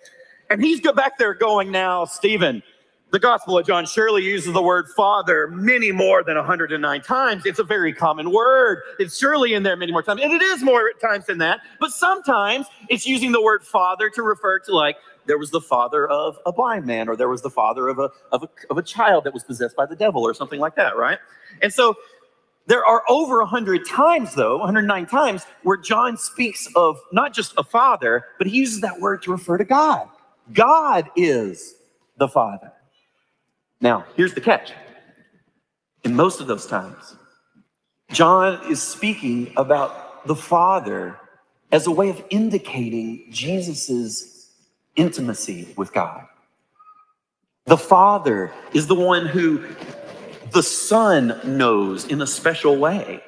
and 0.50 0.64
he's 0.64 0.80
go 0.80 0.94
back 0.94 1.18
there 1.18 1.34
going, 1.34 1.70
"Now, 1.70 2.06
Stephen, 2.06 2.64
the 3.12 3.20
Gospel 3.20 3.58
of 3.58 3.68
John 3.68 3.86
surely 3.86 4.24
uses 4.24 4.54
the 4.54 4.62
word 4.62 4.88
Father 4.96 5.48
many 5.48 5.92
more 5.92 6.24
than 6.24 6.38
109 6.38 7.02
times. 7.02 7.46
It's 7.46 7.60
a 7.60 7.64
very 7.64 7.94
common 7.94 8.32
word. 8.32 8.84
It's 9.00 9.18
surely 9.18 9.54
in 9.54 9.64
there 9.64 9.76
many 9.76 9.92
more 9.92 10.04
times, 10.04 10.22
and 10.24 10.32
it 10.32 10.42
is 10.42 10.64
more 10.64 10.92
times 11.02 11.26
than 11.26 11.40
that. 11.40 11.60
But 11.80 11.92
sometimes 11.92 12.68
it's 12.90 13.06
using 13.06 13.34
the 13.34 13.42
word 13.42 13.64
Father 13.64 14.10
to 14.12 14.24
refer 14.24 14.60
to 14.60 14.74
like." 14.74 14.98
There 15.28 15.40
was 15.40 15.50
the 15.50 15.60
father 15.60 16.08
of 16.08 16.38
a 16.46 16.54
blind 16.54 16.86
man, 16.86 17.10
or 17.10 17.16
there 17.16 17.28
was 17.28 17.42
the 17.42 17.50
father 17.50 17.88
of 17.88 17.98
a, 17.98 18.12
of 18.32 18.44
a 18.44 18.50
of 18.70 18.78
a 18.78 18.84
child 18.84 19.24
that 19.24 19.34
was 19.34 19.44
possessed 19.44 19.76
by 19.76 19.88
the 19.88 19.96
devil, 19.96 20.22
or 20.22 20.36
something 20.36 20.60
like 20.60 20.76
that, 20.76 20.96
right? 20.96 21.18
And 21.64 21.74
so 21.74 21.96
there 22.68 22.84
are 22.86 23.04
over 23.08 23.40
100 23.40 23.88
times, 23.88 24.34
though, 24.34 24.58
109 24.58 25.06
times, 25.06 25.46
where 25.64 25.78
John 25.78 26.18
speaks 26.18 26.68
of 26.76 27.00
not 27.12 27.34
just 27.34 27.54
a 27.58 27.64
father, 27.64 28.26
but 28.38 28.48
he 28.48 28.58
uses 28.58 28.82
that 28.82 29.00
word 29.00 29.22
to 29.24 29.32
refer 29.32 29.58
to 29.58 29.66
God. 29.66 30.10
God 30.54 31.10
is 31.16 31.76
the 32.18 32.28
Father. 32.28 32.72
Now, 33.82 34.06
here's 34.16 34.34
the 34.34 34.42
catch. 34.42 34.74
In 36.04 36.16
most 36.16 36.40
of 36.40 36.48
those 36.48 36.66
times, 36.66 37.16
John 38.12 38.60
is 38.72 38.82
speaking 38.82 39.52
about 39.58 40.26
the 40.28 40.36
Father 40.36 41.20
as 41.72 41.88
a 41.88 41.92
way 41.92 42.10
of 42.10 42.24
indicating 42.30 43.28
Jesus's 43.32 44.52
intimacy 44.96 45.74
with 45.76 45.92
God. 45.92 46.26
The 47.66 47.78
Father 47.78 48.52
is 48.74 48.88
the 48.88 48.96
one 48.96 49.26
who 49.26 49.66
the 50.52 50.64
Son 50.64 51.40
knows 51.44 52.06
in 52.06 52.22
a 52.22 52.28
special 52.28 52.78
way. 52.78 53.22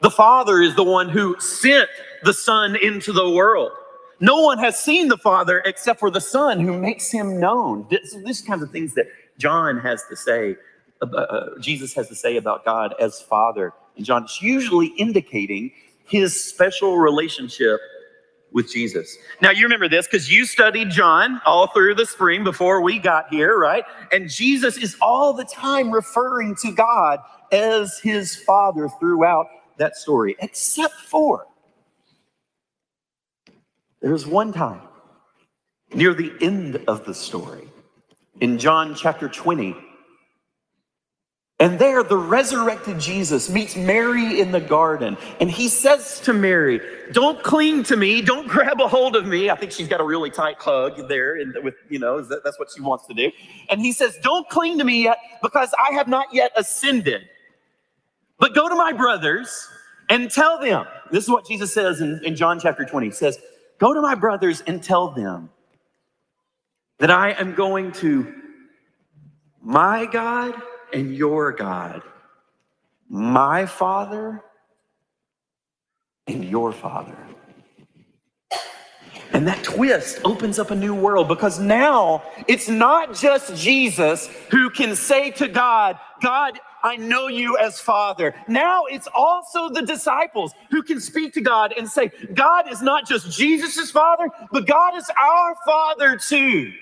The 0.00 0.10
Father 0.10 0.60
is 0.60 0.76
the 0.76 0.84
one 0.84 1.08
who 1.08 1.38
sent 1.40 1.88
the 2.22 2.32
Son 2.32 2.76
into 2.76 3.12
the 3.12 3.30
world. 3.30 3.72
No 4.20 4.42
one 4.42 4.58
has 4.58 4.78
seen 4.78 5.08
the 5.08 5.18
Father 5.18 5.60
except 5.64 6.00
for 6.00 6.10
the 6.10 6.20
Son 6.20 6.60
who 6.60 6.78
makes 6.78 7.10
him 7.10 7.38
known. 7.38 7.86
This, 7.90 8.16
this 8.24 8.40
kinds 8.40 8.62
of 8.62 8.70
things 8.70 8.94
that 8.94 9.06
John 9.38 9.78
has 9.78 10.04
to 10.08 10.16
say, 10.16 10.56
uh, 11.02 11.06
uh, 11.06 11.58
Jesus 11.60 11.94
has 11.94 12.08
to 12.08 12.14
say 12.14 12.36
about 12.36 12.64
God 12.64 12.94
as 13.00 13.20
Father. 13.20 13.72
And 13.96 14.04
John 14.04 14.24
is 14.24 14.42
usually 14.42 14.88
indicating 14.98 15.70
his 16.04 16.42
special 16.42 16.98
relationship 16.98 17.80
with 18.52 18.70
Jesus. 18.72 19.16
Now, 19.40 19.50
you 19.50 19.64
remember 19.64 19.88
this 19.88 20.06
because 20.06 20.30
you 20.30 20.46
studied 20.46 20.90
John 20.90 21.40
all 21.44 21.68
through 21.68 21.94
the 21.94 22.06
spring 22.06 22.44
before 22.44 22.80
we 22.80 22.98
got 22.98 23.28
here, 23.28 23.58
right? 23.58 23.84
And 24.12 24.28
Jesus 24.28 24.76
is 24.76 24.96
all 25.00 25.32
the 25.32 25.44
time 25.44 25.90
referring 25.90 26.56
to 26.62 26.72
God 26.72 27.20
as 27.52 27.98
his 27.98 28.36
Father 28.36 28.88
throughout 28.98 29.48
that 29.78 29.96
story, 29.96 30.36
except 30.40 30.94
for 30.94 31.46
there's 34.00 34.26
one 34.26 34.52
time 34.52 34.82
near 35.94 36.14
the 36.14 36.32
end 36.40 36.76
of 36.88 37.04
the 37.04 37.14
story 37.14 37.68
in 38.40 38.58
John 38.58 38.94
chapter 38.94 39.28
20 39.28 39.76
and 41.60 41.76
there, 41.76 42.04
the 42.04 42.16
resurrected 42.16 43.00
Jesus 43.00 43.50
meets 43.50 43.74
Mary 43.74 44.40
in 44.40 44.52
the 44.52 44.60
garden, 44.60 45.16
and 45.40 45.50
he 45.50 45.68
says 45.68 46.20
to 46.20 46.32
Mary, 46.32 46.80
Don't 47.10 47.42
cling 47.42 47.82
to 47.84 47.96
me, 47.96 48.22
don't 48.22 48.46
grab 48.48 48.80
a 48.80 48.86
hold 48.86 49.16
of 49.16 49.26
me. 49.26 49.50
I 49.50 49.56
think 49.56 49.72
she's 49.72 49.88
got 49.88 50.00
a 50.00 50.04
really 50.04 50.30
tight 50.30 50.56
hug 50.60 51.08
there, 51.08 51.36
and 51.36 51.56
with 51.64 51.74
you 51.88 51.98
know, 51.98 52.20
that's 52.20 52.58
what 52.60 52.68
she 52.74 52.80
wants 52.80 53.06
to 53.06 53.14
do. 53.14 53.32
And 53.70 53.80
he 53.80 53.90
says, 53.90 54.16
Don't 54.22 54.48
cling 54.48 54.78
to 54.78 54.84
me 54.84 55.02
yet, 55.02 55.18
because 55.42 55.74
I 55.78 55.94
have 55.94 56.06
not 56.06 56.28
yet 56.32 56.52
ascended. 56.54 57.28
But 58.38 58.54
go 58.54 58.68
to 58.68 58.76
my 58.76 58.92
brothers 58.92 59.68
and 60.08 60.30
tell 60.30 60.60
them. 60.60 60.86
This 61.10 61.24
is 61.24 61.30
what 61.30 61.44
Jesus 61.44 61.74
says 61.74 62.00
in, 62.00 62.20
in 62.24 62.36
John 62.36 62.60
chapter 62.60 62.84
20. 62.84 63.06
He 63.06 63.12
says, 63.12 63.36
Go 63.78 63.92
to 63.92 64.00
my 64.00 64.14
brothers 64.14 64.62
and 64.68 64.80
tell 64.80 65.08
them 65.08 65.50
that 66.98 67.10
I 67.10 67.32
am 67.32 67.56
going 67.56 67.90
to 67.92 68.32
my 69.60 70.06
God 70.06 70.54
and 70.92 71.14
your 71.14 71.52
God, 71.52 72.02
my 73.08 73.66
Father 73.66 74.42
and 76.26 76.44
your 76.44 76.72
Father. 76.72 77.16
And 79.32 79.46
that 79.46 79.62
twist 79.62 80.20
opens 80.24 80.58
up 80.58 80.70
a 80.70 80.74
new 80.74 80.94
world 80.94 81.28
because 81.28 81.58
now 81.58 82.22
it's 82.46 82.68
not 82.68 83.14
just 83.14 83.54
Jesus 83.54 84.28
who 84.50 84.70
can 84.70 84.96
say 84.96 85.30
to 85.32 85.48
God, 85.48 85.98
God, 86.22 86.58
I 86.82 86.96
know 86.96 87.28
you 87.28 87.56
as 87.58 87.80
Father. 87.80 88.34
Now 88.48 88.84
it's 88.86 89.08
also 89.14 89.68
the 89.68 89.82
disciples 89.82 90.52
who 90.70 90.82
can 90.82 91.00
speak 91.00 91.34
to 91.34 91.40
God 91.40 91.74
and 91.76 91.88
say, 91.88 92.10
God 92.34 92.72
is 92.72 92.80
not 92.82 93.06
just 93.06 93.30
Jesus' 93.30 93.90
Father, 93.90 94.28
but 94.50 94.66
God 94.66 94.96
is 94.96 95.10
our 95.20 95.54
Father 95.66 96.16
too. 96.16 96.72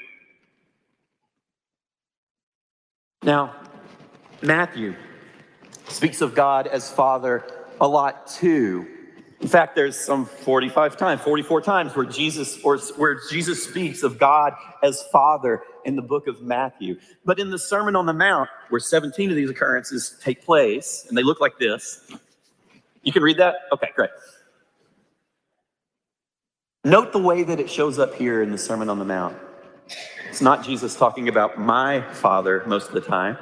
Now, 3.22 3.54
Matthew 4.42 4.94
speaks 5.88 6.20
of 6.20 6.34
God 6.34 6.66
as 6.66 6.90
Father 6.90 7.44
a 7.80 7.88
lot 7.88 8.26
too. 8.26 8.86
In 9.40 9.48
fact, 9.48 9.74
there's 9.74 9.98
some 9.98 10.24
45 10.24 10.96
times, 10.96 11.20
44 11.20 11.60
times 11.60 11.94
where 11.94 12.06
Jesus 12.06 12.58
or 12.62 12.78
where 12.96 13.20
Jesus 13.30 13.62
speaks 13.64 14.02
of 14.02 14.18
God 14.18 14.54
as 14.82 15.02
Father 15.12 15.62
in 15.84 15.94
the 15.94 16.02
book 16.02 16.26
of 16.26 16.42
Matthew. 16.42 16.98
But 17.24 17.38
in 17.38 17.50
the 17.50 17.58
Sermon 17.58 17.96
on 17.96 18.06
the 18.06 18.14
Mount, 18.14 18.48
where 18.70 18.80
17 18.80 19.30
of 19.30 19.36
these 19.36 19.50
occurrences 19.50 20.18
take 20.22 20.44
place, 20.44 21.06
and 21.08 21.16
they 21.16 21.22
look 21.22 21.40
like 21.40 21.58
this. 21.58 22.10
You 23.02 23.12
can 23.12 23.22
read 23.22 23.36
that? 23.38 23.56
Okay, 23.72 23.90
great. 23.94 24.10
Note 26.84 27.12
the 27.12 27.18
way 27.18 27.42
that 27.42 27.60
it 27.60 27.68
shows 27.68 27.98
up 27.98 28.14
here 28.14 28.42
in 28.42 28.50
the 28.50 28.58
Sermon 28.58 28.88
on 28.88 28.98
the 28.98 29.04
Mount. 29.04 29.36
It's 30.28 30.40
not 30.40 30.64
Jesus 30.64 30.96
talking 30.96 31.28
about 31.28 31.58
my 31.58 32.00
Father 32.12 32.62
most 32.66 32.88
of 32.88 32.94
the 32.94 33.00
time. 33.00 33.36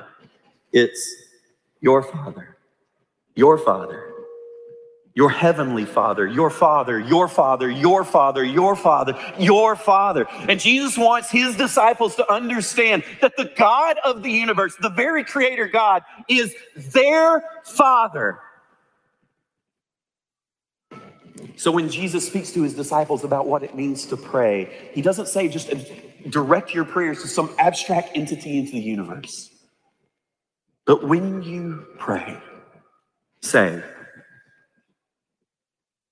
It's 0.75 1.15
your 1.81 2.03
Father, 2.03 2.57
your 3.37 3.59
Father, 3.59 4.13
your 5.15 5.31
Heavenly 5.31 5.85
Father, 5.85 6.27
your 6.27 6.51
Father, 6.51 6.99
your 6.99 7.29
Father, 7.29 7.71
your 7.71 8.03
Father, 8.03 8.43
your 8.43 8.75
Father, 8.75 9.17
your 9.39 9.77
Father. 9.77 10.27
And 10.49 10.59
Jesus 10.59 10.99
wants 10.99 11.31
his 11.31 11.57
disciples 11.57 12.17
to 12.17 12.29
understand 12.29 13.05
that 13.21 13.37
the 13.37 13.53
God 13.57 13.99
of 14.05 14.25
the 14.25 14.33
universe, 14.33 14.75
the 14.81 14.89
very 14.89 15.23
Creator 15.23 15.69
God, 15.69 16.03
is 16.29 16.53
their 16.77 17.45
Father. 17.63 18.41
So 21.55 21.71
when 21.71 21.89
Jesus 21.89 22.27
speaks 22.27 22.51
to 22.51 22.63
his 22.63 22.75
disciples 22.75 23.23
about 23.23 23.47
what 23.47 23.63
it 23.63 23.77
means 23.77 24.07
to 24.07 24.17
pray, 24.17 24.91
he 24.93 25.03
doesn't 25.03 25.29
say 25.29 25.47
just 25.47 25.73
direct 26.31 26.75
your 26.75 26.85
prayers 26.85 27.23
to 27.23 27.29
some 27.29 27.55
abstract 27.61 28.11
entity 28.17 28.59
into 28.59 28.73
the 28.73 28.81
universe. 28.81 29.54
But 30.87 31.07
when 31.07 31.43
you 31.43 31.87
pray, 31.99 32.39
say, 33.41 33.83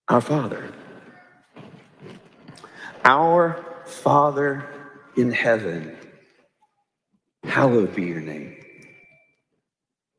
Our 0.09 0.21
Father, 0.21 0.73
our 3.05 3.65
Father 3.85 4.67
in 5.17 5.31
heaven, 5.31 5.97
hallowed 7.45 7.95
be 7.95 8.05
your 8.05 8.21
name. 8.21 8.57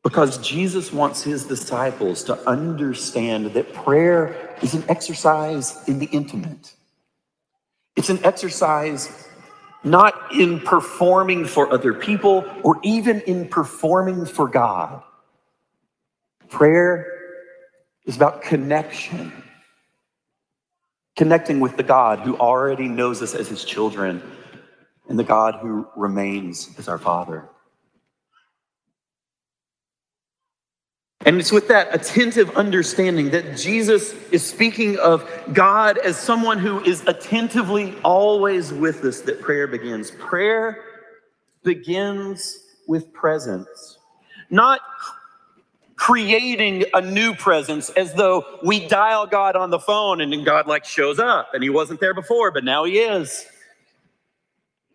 Because 0.03 0.38
Jesus 0.38 0.91
wants 0.91 1.24
his 1.24 1.45
disciples 1.45 2.24
to 2.25 2.38
understand 2.48 3.53
that 3.53 3.74
prayer 3.74 4.55
is 4.62 4.74
an 4.74 4.83
exercise 4.89 5.88
in 5.88 6.00
the 6.00 6.07
intimate. 6.07 6.74
It's 7.95 8.10
an 8.10 8.19
exercise 8.25 9.29
not 9.83 10.33
in 10.33 10.59
performing 10.59 11.45
for 11.45 11.71
other 11.71 11.93
people 11.93 12.45
or 12.63 12.79
even 12.83 13.21
in 13.21 13.47
performing 13.47 14.25
for 14.25 14.47
God. 14.47 15.03
Prayer 16.49 17.07
is 18.05 18.15
about 18.15 18.41
connection, 18.41 19.31
connecting 21.15 21.59
with 21.59 21.77
the 21.77 21.83
God 21.83 22.19
who 22.19 22.37
already 22.37 22.87
knows 22.87 23.21
us 23.21 23.33
as 23.33 23.47
his 23.47 23.65
children 23.65 24.21
and 25.09 25.19
the 25.19 25.23
God 25.23 25.55
who 25.55 25.87
remains 25.95 26.69
as 26.77 26.87
our 26.87 26.97
Father. 26.97 27.49
And 31.25 31.39
it's 31.39 31.51
with 31.51 31.69
that 31.69 31.93
attentive 31.95 32.55
understanding 32.57 33.29
that 33.29 33.57
Jesus 33.57 34.13
is 34.31 34.45
speaking 34.45 34.97
of 34.99 35.29
God 35.53 35.97
as 35.97 36.17
someone 36.17 36.59
who 36.59 36.83
is 36.83 37.01
attentively 37.07 37.95
always 38.03 38.73
with 38.73 39.05
us 39.05 39.21
that 39.21 39.41
prayer 39.41 39.67
begins. 39.67 40.11
Prayer 40.11 40.83
begins 41.63 42.59
with 42.87 43.13
presence, 43.13 43.99
not 44.49 44.81
creating 45.95 46.83
a 46.93 46.99
new 46.99 47.33
presence 47.33 47.89
as 47.91 48.13
though 48.13 48.43
we 48.61 48.85
dial 48.87 49.25
God 49.25 49.55
on 49.55 49.69
the 49.69 49.79
phone 49.79 50.19
and 50.19 50.33
then 50.33 50.43
God 50.43 50.67
like 50.67 50.83
shows 50.83 51.19
up 51.19 51.53
and 51.53 51.63
he 51.63 51.69
wasn't 51.69 52.01
there 52.01 52.13
before, 52.13 52.51
but 52.51 52.65
now 52.65 52.83
he 52.83 52.99
is. 52.99 53.45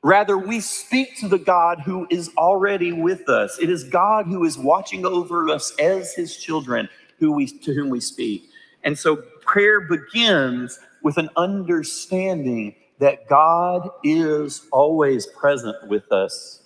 Rather, 0.08 0.38
we 0.38 0.58
speak 0.58 1.18
to 1.18 1.28
the 1.28 1.38
God 1.38 1.80
who 1.80 2.06
is 2.08 2.30
already 2.38 2.92
with 2.92 3.28
us. 3.28 3.58
It 3.58 3.68
is 3.68 3.84
God 3.84 4.24
who 4.24 4.46
is 4.46 4.56
watching 4.56 5.04
over 5.04 5.50
us 5.50 5.74
as 5.78 6.14
his 6.14 6.38
children 6.38 6.88
who 7.18 7.30
we, 7.30 7.46
to 7.46 7.74
whom 7.74 7.90
we 7.90 8.00
speak. 8.00 8.48
And 8.84 8.98
so 8.98 9.16
prayer 9.42 9.82
begins 9.82 10.78
with 11.02 11.18
an 11.18 11.28
understanding 11.36 12.74
that 12.98 13.28
God 13.28 13.90
is 14.02 14.66
always 14.72 15.26
present 15.26 15.76
with 15.88 16.10
us. 16.10 16.62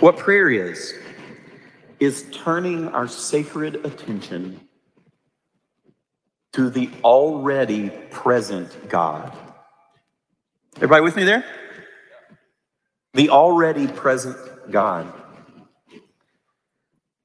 What 0.00 0.18
prayer 0.18 0.50
is, 0.50 0.92
is 2.00 2.26
turning 2.32 2.88
our 2.88 3.08
sacred 3.08 3.76
attention 3.86 4.60
to 6.52 6.68
the 6.68 6.90
already 7.02 7.88
present 8.10 8.90
God. 8.90 9.32
Everybody 10.76 11.02
with 11.02 11.16
me 11.16 11.24
there? 11.24 11.44
The 13.14 13.30
already 13.30 13.86
present 13.86 14.36
God. 14.70 15.12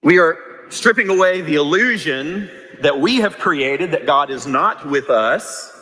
We 0.03 0.19
are 0.19 0.37
stripping 0.69 1.09
away 1.09 1.41
the 1.41 1.55
illusion 1.55 2.49
that 2.81 2.99
we 2.99 3.17
have 3.17 3.37
created 3.37 3.91
that 3.91 4.05
God 4.05 4.29
is 4.29 4.45
not 4.45 4.85
with 4.85 5.09
us. 5.09 5.73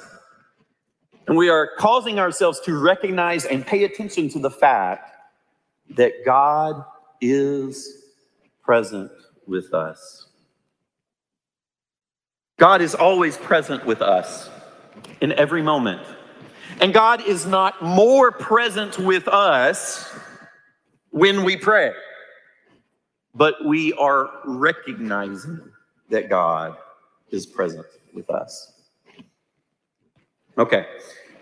And 1.28 1.36
we 1.36 1.50
are 1.50 1.72
causing 1.78 2.20
ourselves 2.20 2.60
to 2.62 2.80
recognize 2.80 3.46
and 3.46 3.66
pay 3.66 3.84
attention 3.84 4.30
to 4.30 4.40
the 4.40 4.52
fact 4.52 5.12
that 5.92 6.14
God 6.26 6.86
is 7.20 8.04
present 8.64 9.12
with 9.48 9.74
us. 9.74 10.28
God 12.58 12.82
is 12.82 12.96
always 12.96 13.38
present 13.38 13.86
with 13.86 14.02
us 14.02 14.50
in 15.20 15.34
every 15.34 15.62
moment. 15.62 16.02
And 16.82 16.94
God 16.94 17.22
is 17.26 17.46
not 17.46 17.82
more 17.82 18.32
present 18.32 18.98
with 19.00 19.28
us 19.28 20.14
when 21.12 21.44
we 21.44 21.56
pray, 21.56 21.92
but 23.34 23.64
we 23.66 23.94
are 23.94 24.30
recognizing 24.46 25.62
that 26.10 26.30
God 26.30 26.76
is 27.32 27.46
present 27.46 27.86
with 28.14 28.30
us. 28.30 28.74
Okay. 30.58 30.86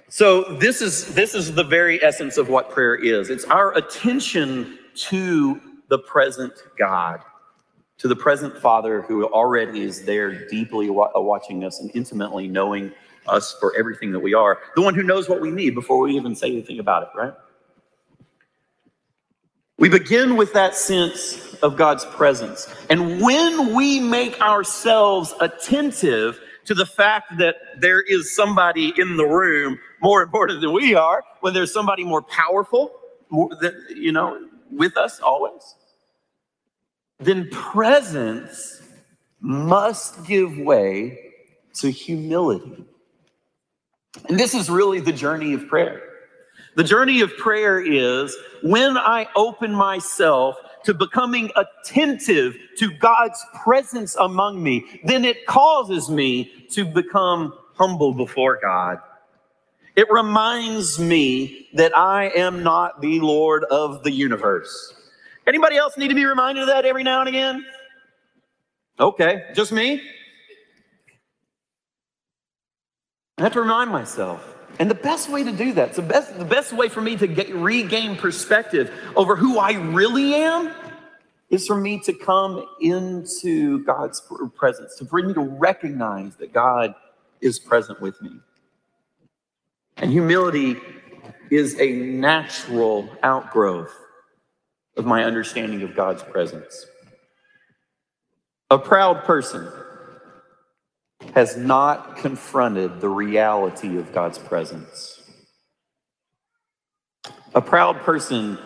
So 0.10 0.44
this 0.60 0.82
is 0.82 1.14
this 1.16 1.34
is 1.34 1.56
the 1.56 1.64
very 1.64 2.04
essence 2.04 2.38
of 2.38 2.48
what 2.48 2.70
prayer 2.70 2.96
is. 2.96 3.32
It's 3.32 3.46
our 3.46 3.76
attention 3.76 4.78
to 4.96 5.60
the 5.90 6.00
present 6.00 6.54
God, 6.78 7.20
to 7.98 8.08
the 8.08 8.16
present 8.16 8.58
Father 8.58 9.02
who 9.02 9.26
already 9.26 9.82
is 9.82 10.06
there 10.06 10.48
deeply 10.48 10.90
watching 10.92 11.64
us 11.64 11.80
and 11.80 11.90
intimately 11.96 12.48
knowing 12.48 12.92
us 13.28 13.56
for 13.60 13.76
everything 13.78 14.12
that 14.12 14.20
we 14.20 14.34
are, 14.34 14.60
the 14.76 14.82
one 14.82 14.96
who 14.96 15.04
knows 15.04 15.30
what 15.30 15.42
we 15.42 15.52
need 15.52 15.76
before 15.76 16.00
we 16.00 16.16
even 16.16 16.36
say 16.36 16.48
anything 16.48 16.80
about 16.80 17.04
it, 17.04 17.10
right? 17.16 17.34
We 19.78 19.90
begin 19.90 20.38
with 20.38 20.54
that 20.54 20.76
sense 20.76 21.56
of 21.56 21.76
God's 21.76 22.06
presence. 22.06 22.74
And 22.90 23.22
when 23.22 23.74
we 23.74 24.00
make 24.00 24.40
ourselves 24.40 25.34
attentive 25.40 26.40
to 26.66 26.74
the 26.74 26.86
fact 26.86 27.38
that 27.40 27.56
there 27.80 28.02
is 28.02 28.34
somebody 28.34 28.94
in 28.98 29.18
the 29.18 29.26
room 29.26 29.78
more 30.02 30.22
important 30.22 30.62
than 30.62 30.72
we 30.72 30.96
are, 30.96 31.24
when 31.42 31.54
there's 31.54 31.74
somebody 31.74 32.04
more 32.04 32.22
powerful, 32.22 32.92
more 33.30 33.50
than, 33.60 33.76
you 33.90 34.12
know, 34.12 34.48
with 34.72 34.96
us 34.96 35.20
always, 35.20 35.76
then 37.20 37.50
presence 37.50 38.82
must 39.42 40.26
give 40.26 40.58
way 40.58 41.34
to 41.74 41.90
humility. 41.90 42.86
And 44.30 44.40
this 44.40 44.54
is 44.54 44.70
really 44.70 45.00
the 45.00 45.14
journey 45.14 45.54
of 45.54 45.68
prayer. 45.68 46.02
The 46.76 46.84
journey 46.84 47.22
of 47.22 47.36
prayer 47.38 47.80
is 47.80 48.36
when 48.64 48.98
I 48.98 49.28
open 49.36 49.74
myself 49.74 50.56
to 50.86 50.94
becoming 50.94 51.52
attentive 51.56 52.56
to 52.78 52.92
God's 52.92 53.44
presence 53.64 54.16
among 54.16 54.62
me, 54.62 55.02
then 55.04 55.24
it 55.24 55.46
causes 55.46 56.10
me 56.10 56.68
to 56.72 56.86
become 56.86 57.54
humble 57.76 58.14
before 58.14 58.60
God. 58.62 59.00
It 59.96 60.10
reminds 60.10 61.00
me 61.00 61.70
that 61.76 61.96
I 61.96 62.30
am 62.36 62.64
not 62.64 63.02
the 63.02 63.20
Lord 63.20 63.64
of 63.66 64.04
the 64.04 64.12
universe. 64.12 64.96
Anybody 65.46 65.78
else 65.78 65.98
need 65.98 66.08
to 66.08 66.16
be 66.16 66.26
reminded 66.26 66.62
of 66.62 66.68
that 66.68 66.86
every 66.86 67.04
now 67.04 67.20
and 67.20 67.30
again? 67.30 67.66
Okay, 69.00 69.44
just 69.54 69.72
me? 69.72 70.02
I 73.38 73.44
have 73.44 73.54
to 73.54 73.62
remind 73.62 73.90
myself. 73.90 74.50
And 74.80 74.90
the 74.90 74.96
best 74.96 75.30
way 75.30 75.44
to 75.44 75.52
do 75.52 75.74
that, 75.74 75.94
the 75.94 76.02
best, 76.02 76.38
the 76.38 76.46
best 76.46 76.74
way 76.74 76.90
for 76.90 77.02
me 77.02 77.16
to 77.18 77.28
get, 77.28 77.54
regain 77.54 78.16
perspective 78.16 78.92
over 79.16 79.36
who 79.36 79.60
I 79.60 79.74
really 79.74 80.34
am, 80.36 80.74
is 81.50 81.68
for 81.68 81.76
me 81.76 82.00
to 82.00 82.14
come 82.14 82.66
into 82.82 83.84
God's 83.84 84.22
presence, 84.56 84.96
to 84.96 85.06
for 85.06 85.22
me 85.22 85.34
to 85.36 85.42
recognize 85.42 86.36
that 86.38 86.54
God 86.54 86.96
is 87.42 87.60
present 87.60 88.02
with 88.02 88.20
me. 88.22 88.32
And 89.98 90.12
humility 90.12 90.78
is 91.52 91.80
a 91.80 91.92
natural 91.92 93.08
outgrowth 93.22 93.96
of 94.98 95.06
my 95.06 95.24
understanding 95.24 95.84
of 95.84 95.96
God's 95.96 96.24
presence. 96.24 96.88
A 98.72 98.80
proud 98.80 99.24
person 99.24 99.72
has 101.34 101.58
not 101.58 102.18
confronted 102.18 103.02
the 103.02 103.10
reality 103.10 103.98
of 103.98 104.14
God's 104.14 104.38
presence. 104.38 105.22
A 107.56 107.62
proud 107.62 107.98
person 108.02 108.58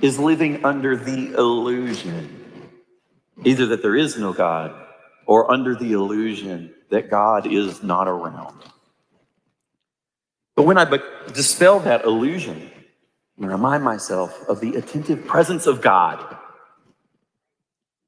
is 0.00 0.18
living 0.18 0.64
under 0.64 0.96
the 0.96 1.34
illusion, 1.34 2.66
either 3.44 3.66
that 3.66 3.82
there 3.82 3.96
is 3.96 4.18
no 4.18 4.32
God 4.32 4.74
or 5.26 5.50
under 5.50 5.74
the 5.74 5.92
illusion 5.92 6.74
that 6.90 7.10
God 7.10 7.46
is 7.46 7.82
not 7.82 8.08
around. 8.08 8.62
But 10.54 10.64
when 10.64 10.78
I 10.78 10.98
dispel 11.32 11.80
that 11.80 12.04
illusion 12.04 12.70
and 13.38 13.48
remind 13.48 13.82
myself 13.82 14.38
of 14.48 14.60
the 14.60 14.74
attentive 14.76 15.26
presence 15.26 15.66
of 15.66 15.80
God, 15.80 16.36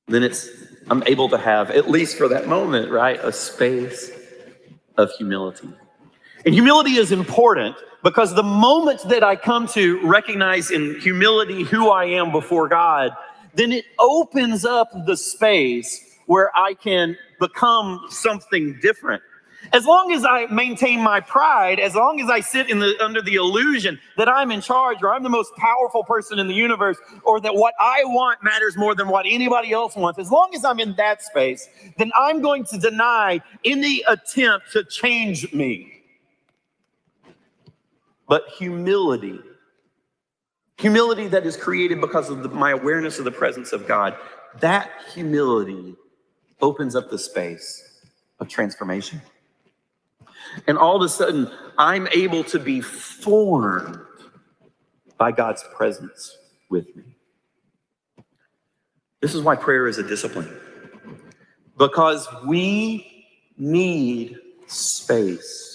then 0.07 0.23
it's 0.23 0.49
I'm 0.91 1.03
able 1.07 1.29
to 1.31 1.39
have, 1.39 1.71
at 1.71 1.91
least 1.91 2.17
for 2.19 2.29
that 2.29 2.47
moment, 2.47 2.91
right, 2.91 3.19
a 3.23 3.33
space 3.33 4.11
of 4.97 5.11
humility. 5.13 5.69
And 6.45 6.55
humility 6.55 6.97
is 6.97 7.11
important 7.11 7.77
because 8.03 8.35
the 8.35 8.43
moment 8.43 9.01
that 9.09 9.25
I 9.25 9.35
come 9.35 9.67
to 9.69 10.07
recognize 10.07 10.71
in 10.71 11.01
humility 11.01 11.63
who 11.63 11.89
I 11.89 12.05
am 12.05 12.31
before 12.33 12.69
God, 12.69 13.13
then 13.55 13.73
it 13.73 13.87
opens 13.99 14.67
up 14.67 14.91
the 15.07 15.17
space 15.17 16.19
where 16.27 16.51
I 16.55 16.75
can 16.75 17.17
become 17.41 18.05
something 18.11 18.79
different. 18.83 19.23
As 19.75 19.87
long 19.87 20.13
as 20.13 20.25
I 20.25 20.47
maintain 20.49 21.03
my 21.03 21.21
pride, 21.21 21.81
as 21.81 21.97
long 21.97 22.21
as 22.23 22.31
I 22.31 22.41
sit 22.41 22.71
the, 22.81 22.97
under 23.05 23.23
the 23.23 23.37
illusion 23.37 24.01
that 24.19 24.29
I'm 24.29 24.53
in 24.53 24.63
charge 24.63 25.03
or 25.03 25.15
I'm 25.15 25.25
the 25.25 25.31
most 25.31 25.55
powerful 25.57 26.05
person 26.05 26.41
in 26.41 26.49
the 26.49 26.55
universe 26.55 26.99
or 27.25 27.41
that 27.43 27.55
what 27.57 27.75
I 27.81 28.05
want 28.07 28.45
matters 28.45 28.79
more 28.79 28.97
than 28.97 29.09
what 29.09 29.27
anybody 29.29 29.73
else 29.73 29.97
wants, 29.97 30.21
as 30.21 30.31
long 30.33 30.53
as 30.57 30.65
I'm 30.65 30.81
in 30.81 30.97
that 30.97 31.23
space, 31.23 31.69
then 31.99 32.13
I'm 32.17 32.43
going 32.43 32.65
to 32.67 32.79
deny 32.79 33.43
any 33.67 34.03
attempt 34.09 34.73
to 34.75 34.85
change 34.85 35.53
me. 35.53 36.05
But 38.29 38.49
humility, 38.59 39.41
humility 40.79 41.29
that 41.29 41.47
is 41.47 41.57
created 41.57 42.01
because 42.01 42.31
of 42.31 42.43
the, 42.43 42.51
my 42.51 42.73
awareness 42.73 43.19
of 43.19 43.27
the 43.27 43.33
presence 43.33 43.73
of 43.73 43.89
God, 43.89 44.17
that 44.61 44.91
humility 45.15 45.97
opens 46.63 46.97
up 46.97 47.11
the 47.11 47.19
space 47.19 47.83
of 48.41 48.49
transformation. 48.49 49.23
And 50.67 50.79
all 50.79 50.97
of 50.97 51.03
a 51.03 51.09
sudden, 51.09 51.51
I'm 51.79 52.09
able 52.09 52.45
to 52.45 52.59
be 52.59 52.81
formed 52.81 53.99
by 55.19 55.33
God's 55.33 55.65
presence 55.77 56.37
with 56.71 56.95
me. 56.97 57.05
This 59.21 59.35
is 59.35 59.43
why 59.43 59.57
prayer 59.57 59.89
is 59.89 59.99
a 59.99 60.03
discipline. 60.03 60.55
Because 61.79 62.29
we 62.47 63.27
need 63.57 64.39
space 64.67 65.75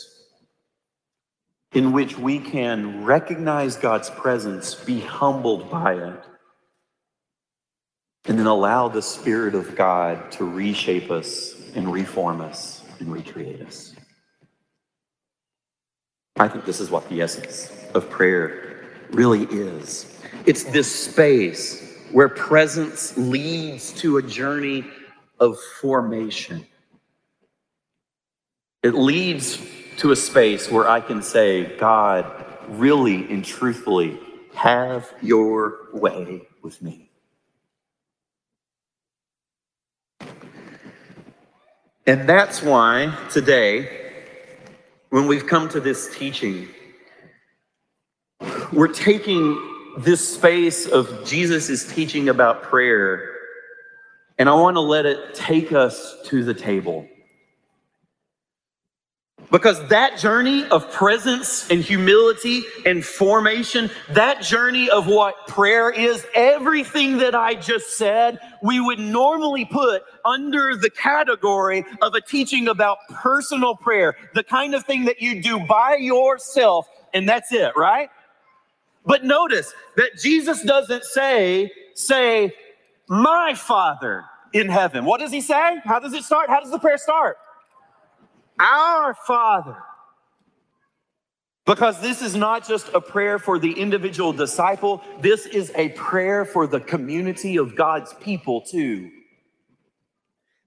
in 1.74 1.92
which 1.92 2.18
we 2.18 2.40
can 2.40 3.06
recognize 3.06 3.76
God's 3.76 4.10
presence, 4.10 4.74
be 4.76 5.00
humbled 5.00 5.70
by 5.70 5.94
it, 5.94 6.24
and 8.26 8.38
then 8.38 8.48
allow 8.48 8.88
the 8.88 9.02
Spirit 9.02 9.56
of 9.56 9.76
God 9.76 10.32
to 10.34 10.46
reshape 10.46 11.12
us 11.12 11.56
and 11.76 11.92
reform 11.92 12.42
us 12.42 12.84
and 13.00 13.12
recreate 13.12 13.62
us. 13.62 13.96
I 16.40 16.48
think 16.48 16.64
this 16.64 16.80
is 16.80 16.90
what 16.90 17.08
the 17.10 17.22
essence 17.22 17.70
of 17.94 18.10
prayer 18.10 18.86
really 19.12 19.44
is. 19.44 20.18
It's 20.46 20.64
this 20.64 20.90
space 20.90 21.98
where 22.14 22.30
presence 22.30 23.18
leads 23.18 23.92
to 23.94 24.18
a 24.18 24.22
journey 24.22 24.86
of 25.42 25.60
formation. 25.82 26.66
It 28.84 28.96
leads 28.96 29.60
to 29.98 30.12
a 30.12 30.16
space 30.16 30.72
where 30.72 30.88
I 30.88 31.02
can 31.02 31.22
say, 31.22 31.76
God, 31.78 32.26
really 32.70 33.30
and 33.30 33.44
truthfully, 33.44 34.18
have 34.56 35.14
your 35.22 35.90
way 35.92 36.44
with 36.62 36.82
me. 36.82 37.10
And 42.08 42.28
that's 42.30 42.64
why 42.64 43.14
today 43.30 43.99
when 45.10 45.28
we've 45.28 45.48
come 45.48 45.68
to 45.70 45.80
this 45.80 46.16
teaching, 46.16 46.68
we're 48.72 48.94
taking 48.94 49.58
this 49.98 50.36
space 50.36 50.86
of 50.86 51.26
Jesus' 51.26 51.92
teaching 51.92 52.30
about 52.30 52.64
prayer, 52.64 53.36
and 54.38 54.48
I 54.48 54.54
want 54.54 54.76
to 54.76 54.82
let 54.82 55.06
it 55.06 55.34
take 55.34 55.74
us 55.74 56.18
to 56.26 56.44
the 56.44 56.54
table. 56.54 57.08
Because 59.52 59.88
that 59.88 60.20
journey 60.20 60.68
of 60.70 60.92
presence 60.92 61.70
and 61.72 61.82
humility 61.82 62.64
and 62.86 63.04
formation, 63.04 63.90
that 64.12 64.44
journey 64.44 64.90
of 64.92 65.08
what 65.08 65.48
prayer 65.48 65.90
is, 65.90 66.26
everything 66.36 67.18
that 67.18 67.34
I 67.34 67.56
just 67.56 67.98
said, 67.98 68.40
we 68.62 68.80
would 68.80 69.00
normally 69.00 69.66
put 69.66 70.04
under 70.24 70.76
the 70.76 70.92
category 70.92 71.84
of 72.04 72.14
a 72.14 72.22
teaching 72.22 72.68
about 72.68 73.00
personal 73.10 73.76
prayer, 73.76 74.16
the 74.36 74.44
kind 74.44 74.76
of 74.76 74.86
thing 74.86 75.06
that 75.06 75.20
you 75.20 75.42
do 75.42 75.60
by 75.60 75.96
yourself, 75.96 76.88
and 77.16 77.28
that's 77.28 77.52
it, 77.52 77.74
right? 77.76 78.10
But 79.04 79.24
notice 79.24 79.74
that 79.96 80.12
Jesus 80.22 80.62
doesn't 80.64 81.04
say, 81.06 81.72
say, 81.96 82.54
my 83.08 83.56
Father 83.56 84.26
in 84.54 84.70
heaven. 84.70 85.06
What 85.06 85.20
does 85.20 85.32
he 85.32 85.42
say? 85.42 85.78
How 85.86 86.00
does 86.00 86.14
it 86.14 86.24
start? 86.24 86.50
How 86.50 86.60
does 86.60 86.72
the 86.72 86.80
prayer 86.80 86.98
start? 87.00 87.38
Our 88.60 89.14
Father. 89.14 89.78
Because 91.66 92.02
this 92.02 92.22
is 92.22 92.36
not 92.36 92.68
just 92.68 92.90
a 92.96 93.02
prayer 93.02 93.38
for 93.38 93.60
the 93.60 93.72
individual 93.72 94.34
disciple, 94.34 95.04
this 95.22 95.46
is 95.46 95.72
a 95.76 95.90
prayer 95.90 96.44
for 96.44 96.66
the 96.66 96.80
community 96.80 97.58
of 97.58 97.76
God's 97.76 98.14
people 98.16 98.62
too. 98.62 99.12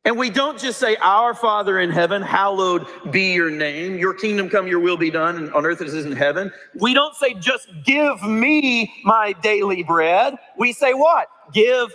And 0.04 0.18
we 0.18 0.30
don't 0.30 0.58
just 0.58 0.80
say, 0.80 0.96
Our 0.96 1.34
Father 1.34 1.78
in 1.78 1.90
heaven, 1.90 2.22
hallowed 2.22 2.86
be 3.10 3.32
your 3.32 3.50
name. 3.50 3.98
Your 3.98 4.14
kingdom 4.14 4.48
come, 4.48 4.66
your 4.66 4.80
will 4.80 4.96
be 4.96 5.10
done 5.10 5.52
on 5.52 5.64
earth 5.64 5.80
as 5.80 5.94
it 5.94 5.98
is 5.98 6.06
in 6.06 6.12
heaven. 6.12 6.52
We 6.74 6.92
don't 6.92 7.14
say, 7.14 7.34
Just 7.34 7.68
give 7.84 8.22
me 8.22 8.92
my 9.04 9.32
daily 9.42 9.82
bread. 9.82 10.36
We 10.58 10.72
say, 10.72 10.94
What? 10.94 11.28
Give, 11.52 11.92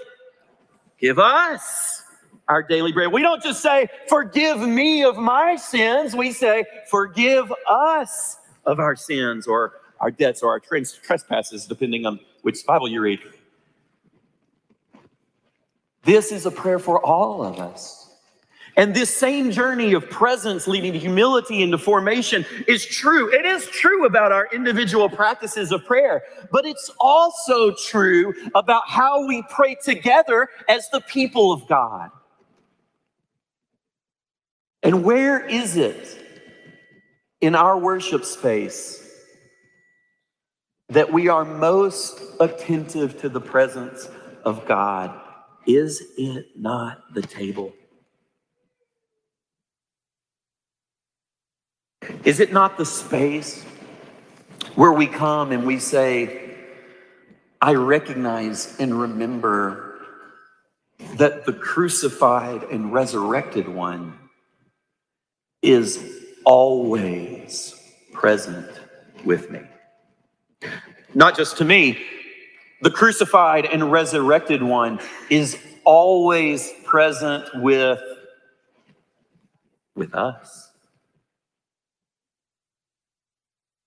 give 1.00 1.20
us 1.20 2.04
our 2.50 2.64
daily 2.64 2.92
bread. 2.92 3.12
We 3.12 3.22
don't 3.22 3.44
just 3.44 3.62
say, 3.62 3.90
Forgive 4.08 4.60
me 4.60 5.04
of 5.04 5.18
my 5.18 5.56
sins. 5.56 6.16
We 6.16 6.32
say, 6.32 6.66
Forgive 6.90 7.52
us 7.70 8.38
of 8.66 8.80
our 8.80 8.96
sins 8.96 9.48
or 9.48 9.74
our 10.00 10.12
debts 10.12 10.44
or 10.44 10.52
our 10.52 10.60
trespasses, 10.60 11.66
depending 11.66 12.06
on 12.06 12.20
which 12.42 12.66
Bible 12.66 12.88
you 12.88 13.02
read. 13.02 13.20
This 16.04 16.32
is 16.32 16.46
a 16.46 16.52
prayer 16.52 16.80
for 16.80 17.04
all 17.06 17.44
of 17.44 17.60
us. 17.60 18.08
And 18.78 18.94
this 18.94 19.14
same 19.14 19.50
journey 19.50 19.94
of 19.94 20.08
presence 20.08 20.68
leading 20.68 20.94
to 20.94 21.00
humility 21.00 21.64
and 21.64 21.72
to 21.72 21.80
formation 21.80 22.46
is 22.68 22.86
true. 22.86 23.34
It 23.34 23.44
is 23.44 23.66
true 23.66 24.06
about 24.06 24.32
our 24.32 24.48
individual 24.54 25.10
practices 25.10 25.72
of 25.72 25.84
prayer, 25.84 26.22
but 26.52 26.64
it's 26.64 26.92
also 27.00 27.74
true 27.74 28.36
about 28.54 28.84
how 28.88 29.26
we 29.26 29.44
pray 29.50 29.76
together 29.84 30.48
as 30.70 30.88
the 30.92 31.02
people 31.02 31.52
of 31.52 31.68
God. 31.68 32.12
And 34.88 35.04
where 35.04 35.46
is 35.46 35.76
it 35.76 36.18
in 37.42 37.56
our 37.56 37.78
worship 37.78 38.24
space 38.24 39.06
that 40.88 41.12
we 41.12 41.28
are 41.28 41.44
most 41.44 42.22
attentive 42.40 43.20
to 43.20 43.28
the 43.28 43.42
presence 43.42 44.10
of 44.46 44.66
God? 44.66 45.14
Is 45.66 46.02
it 46.18 46.46
not 46.56 47.14
the 47.14 47.22
table? 47.22 47.74
Is 52.24 52.40
it 52.40 52.54
not 52.54 52.78
the 52.78 52.86
space 52.86 53.62
where 54.76 54.94
we 54.94 55.06
come 55.06 55.52
and 55.52 55.68
we 55.68 55.80
say, 55.80 56.56
I 57.62 57.74
recognize 57.74 58.80
and 58.80 58.98
remember 58.98 60.00
that 61.16 61.46
the 61.46 61.52
crucified 61.52 62.64
and 62.64 62.94
resurrected 62.94 63.68
one 63.68 64.18
is 65.68 66.24
always 66.46 67.76
present 68.14 68.70
with 69.26 69.52
me? 69.52 69.60
Not 71.14 71.36
just 71.36 71.58
to 71.58 71.66
me, 71.66 72.00
the 72.82 72.92
crucified 72.92 73.66
and 73.66 73.92
resurrected 73.92 74.64
one 74.64 75.00
is 75.30 75.58
always 75.84 76.72
present 76.86 77.44
with, 77.56 78.00
with 79.96 80.16
us. 80.16 80.72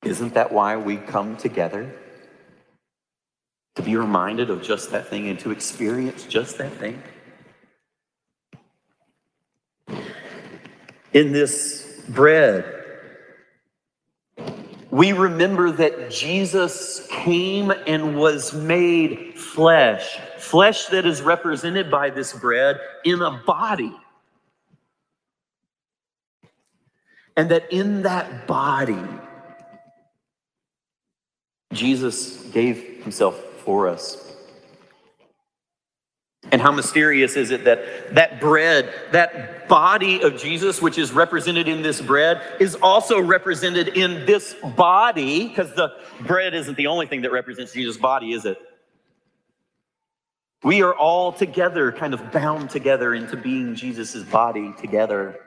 Isn't 0.05 0.35
that 0.35 0.53
why 0.53 0.77
we 0.77 0.97
come 0.97 1.37
together? 1.37 1.95
To 3.77 3.83
be 3.83 3.97
reminded 3.97 4.51
of 4.51 4.63
just 4.63 4.91
that 4.91 5.07
thing 5.07 5.29
and 5.29 5.39
to 5.41 5.51
experience 5.51 6.25
just 6.25 6.59
that 6.59 6.73
thing? 6.75 7.03
In 11.13 11.33
this 11.33 12.03
bread, 12.09 12.81
we 14.91 15.13
remember 15.13 15.71
that 15.71 16.11
Jesus 16.11 17.07
came 17.09 17.73
and 17.87 18.17
was 18.17 18.53
made 18.53 19.39
flesh, 19.39 20.19
flesh 20.39 20.87
that 20.87 21.07
is 21.07 21.23
represented 21.23 21.91
by 21.91 22.11
this 22.11 22.33
bread 22.33 22.81
in 23.05 23.23
a 23.23 23.43
body. 23.47 23.95
And 27.37 27.49
that 27.51 27.73
in 27.73 28.03
that 28.03 28.47
body, 28.49 29.03
Jesus 31.73 32.43
gave 32.51 33.03
himself 33.03 33.39
for 33.65 33.89
us. 33.89 34.37
And 36.53 36.61
how 36.61 36.73
mysterious 36.73 37.37
is 37.37 37.51
it 37.51 37.65
that 37.65 38.15
that 38.15 38.41
bread, 38.41 38.93
that 39.13 39.69
body 39.69 40.23
of 40.23 40.37
Jesus, 40.37 40.81
which 40.81 40.99
is 40.99 41.13
represented 41.13 41.69
in 41.69 41.83
this 41.83 42.01
bread, 42.01 42.41
is 42.59 42.75
also 42.77 43.21
represented 43.21 43.89
in 43.89 44.27
this 44.27 44.55
body, 44.77 45.49
because 45.49 45.73
the 45.75 45.91
bread 46.23 46.55
isn't 46.55 46.77
the 46.77 46.87
only 46.87 47.07
thing 47.07 47.23
that 47.23 47.31
represents 47.31 47.73
Jesus' 47.73 47.99
body, 47.99 48.33
is 48.33 48.47
it? 48.47 48.59
We 50.63 50.83
are 50.83 50.95
all 50.95 51.33
together, 51.33 51.93
kind 51.93 52.15
of 52.15 52.33
bound 52.33 52.71
together 52.71 53.15
into 53.15 53.37
being 53.37 53.75
Jesus' 53.75 54.23
body 54.25 54.75
together. 54.79 55.41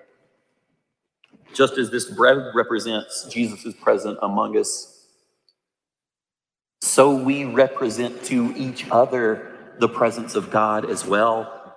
Just 1.53 1.77
as 1.77 1.91
this 1.91 2.05
bread 2.05 2.37
represents 2.55 3.27
Jesus' 3.29 3.73
present 3.75 4.17
among 4.21 4.57
us 4.57 4.89
so 6.81 7.15
we 7.15 7.45
represent 7.45 8.23
to 8.25 8.53
each 8.55 8.87
other 8.91 9.52
the 9.79 9.89
presence 9.89 10.35
of 10.35 10.51
God 10.51 10.89
as 10.89 11.05
well. 11.05 11.75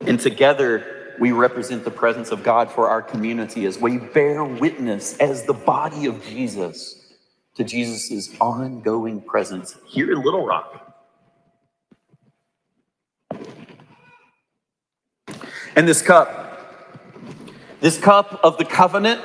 And 0.00 0.18
together, 0.18 1.16
we 1.18 1.32
represent 1.32 1.84
the 1.84 1.90
presence 1.90 2.30
of 2.30 2.42
God 2.42 2.70
for 2.70 2.88
our 2.88 3.02
community 3.02 3.66
as 3.66 3.78
we 3.78 3.98
bear 3.98 4.44
witness 4.44 5.16
as 5.18 5.44
the 5.44 5.52
body 5.52 6.06
of 6.06 6.24
Jesus 6.24 7.14
to 7.56 7.64
Jesus' 7.64 8.30
ongoing 8.40 9.20
presence 9.20 9.76
here 9.86 10.12
in 10.12 10.22
Little 10.22 10.46
Rock. 10.46 10.94
And 15.74 15.86
this 15.86 16.02
cup, 16.02 16.94
this 17.80 17.98
cup 17.98 18.40
of 18.42 18.58
the 18.58 18.64
covenant 18.64 19.22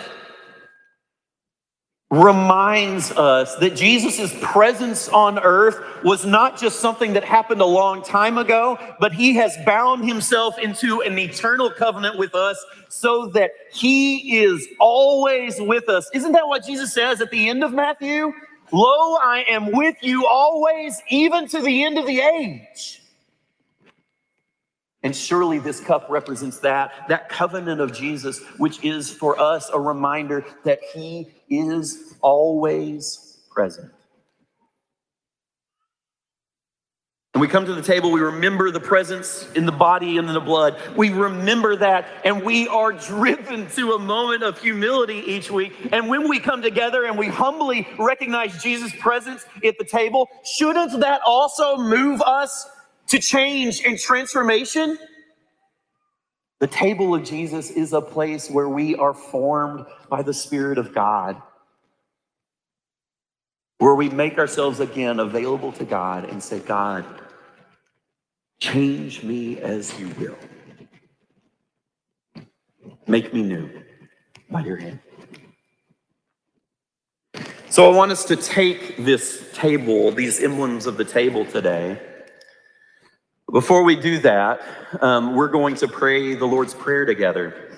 reminds 2.14 3.10
us 3.12 3.56
that 3.56 3.76
Jesus' 3.76 4.32
presence 4.40 5.10
on 5.10 5.40
earth 5.40 6.04
was 6.04 6.26
not 6.26 6.60
just 6.60 6.80
something 6.80 7.14
that 7.14 7.24
happened 7.24 7.60
a 7.60 7.66
long 7.66 8.04
time 8.04 8.38
ago, 8.38 8.78
but 9.00 9.12
he 9.12 9.34
has 9.34 9.58
bound 9.66 10.06
himself 10.08 10.60
into 10.60 11.02
an 11.02 11.18
eternal 11.18 11.72
covenant 11.72 12.20
with 12.20 12.36
us 12.36 12.64
so 12.88 13.26
that 13.28 13.50
he 13.72 14.38
is 14.44 14.68
always 14.80 15.60
with 15.60 15.90
us. 15.90 16.08
Isn't 16.14 16.34
that 16.34 16.48
what 16.48 16.64
Jesus 16.64 16.94
says 16.94 17.20
at 17.20 17.32
the 17.32 17.50
end 17.50 17.64
of 17.64 17.74
Matthew? 17.74 18.32
Lo, 18.72 19.16
I 19.16 19.44
am 19.50 19.72
with 19.72 19.96
you 20.02 20.28
always, 20.28 21.02
even 21.10 21.48
to 21.48 21.62
the 21.62 21.84
end 21.84 21.98
of 21.98 22.06
the 22.06 22.22
age. 22.22 23.03
And 25.04 25.14
surely 25.14 25.60
this 25.60 25.82
cup 25.82 26.08
represents 26.10 26.60
that, 26.60 26.94
that 27.10 27.28
covenant 27.28 27.82
of 27.82 27.92
Jesus, 27.92 28.40
which 28.58 28.84
is 28.84 29.12
for 29.12 29.38
us 29.38 29.70
a 29.74 29.80
reminder 29.80 30.46
that 30.64 30.80
he 30.94 31.28
is 31.50 32.16
always 32.22 33.40
present. 33.52 33.92
And 37.34 37.42
we 37.42 37.48
come 37.48 37.66
to 37.66 37.74
the 37.74 37.82
table, 37.82 38.12
we 38.12 38.22
remember 38.22 38.70
the 38.70 38.80
presence 38.80 39.52
in 39.54 39.66
the 39.66 39.72
body 39.72 40.20
and 40.20 40.28
in 40.28 40.36
the 40.36 40.40
blood. 40.40 40.80
We 40.96 41.10
remember 41.10 41.76
that, 41.78 42.08
and 42.24 42.44
we 42.44 42.68
are 42.68 42.94
driven 42.94 43.68
to 43.72 43.94
a 43.94 44.00
moment 44.00 44.44
of 44.44 44.62
humility 44.62 45.24
each 45.26 45.50
week. 45.50 45.74
And 45.92 46.10
when 46.10 46.30
we 46.30 46.40
come 46.40 46.62
together 46.62 47.06
and 47.06 47.18
we 47.18 47.28
humbly 47.28 47.88
recognize 47.98 48.62
Jesus' 48.62 48.94
presence 49.00 49.46
at 49.66 49.80
the 49.80 49.84
table, 49.84 50.30
shouldn't 50.46 51.00
that 51.00 51.22
also 51.26 51.76
move 51.76 52.22
us 52.22 52.70
to 53.08 53.20
change 53.20 53.82
and 53.86 54.00
transformation. 54.00 54.98
The 56.60 56.68
table 56.68 57.14
of 57.14 57.24
Jesus 57.24 57.72
is 57.72 57.94
a 57.94 58.02
place 58.02 58.50
where 58.50 58.70
we 58.70 58.96
are 58.96 59.14
formed 59.14 59.86
by 60.10 60.22
the 60.22 60.34
Spirit 60.34 60.78
of 60.78 60.94
God, 60.94 61.42
where 63.80 63.96
we 63.96 64.10
make 64.10 64.38
ourselves 64.38 64.80
again 64.80 65.20
available 65.20 65.74
to 65.74 65.84
God 65.84 66.26
and 66.30 66.42
say, 66.42 66.60
God, 66.60 67.06
change 68.62 69.24
me 69.24 69.60
as 69.60 70.00
you 70.00 70.08
will. 70.20 70.38
Make 73.08 73.34
me 73.34 73.44
new 73.44 73.70
by 74.50 74.64
your 74.64 74.78
hand. 74.78 75.00
So 77.70 77.92
I 77.92 77.96
want 77.96 78.12
us 78.12 78.24
to 78.26 78.36
take 78.38 78.98
this 78.98 79.50
table, 79.54 80.12
these 80.12 80.40
emblems 80.42 80.86
of 80.86 80.96
the 80.96 81.04
table 81.04 81.44
today 81.44 82.00
before 83.54 83.84
we 83.84 83.96
do 83.96 84.18
that, 84.18 84.62
um, 85.02 85.36
we're 85.36 85.48
going 85.48 85.76
to 85.76 85.88
pray 85.88 86.34
the 86.34 86.46
Lord's 86.46 86.74
Prayer 86.74 87.06
together. 87.06 87.70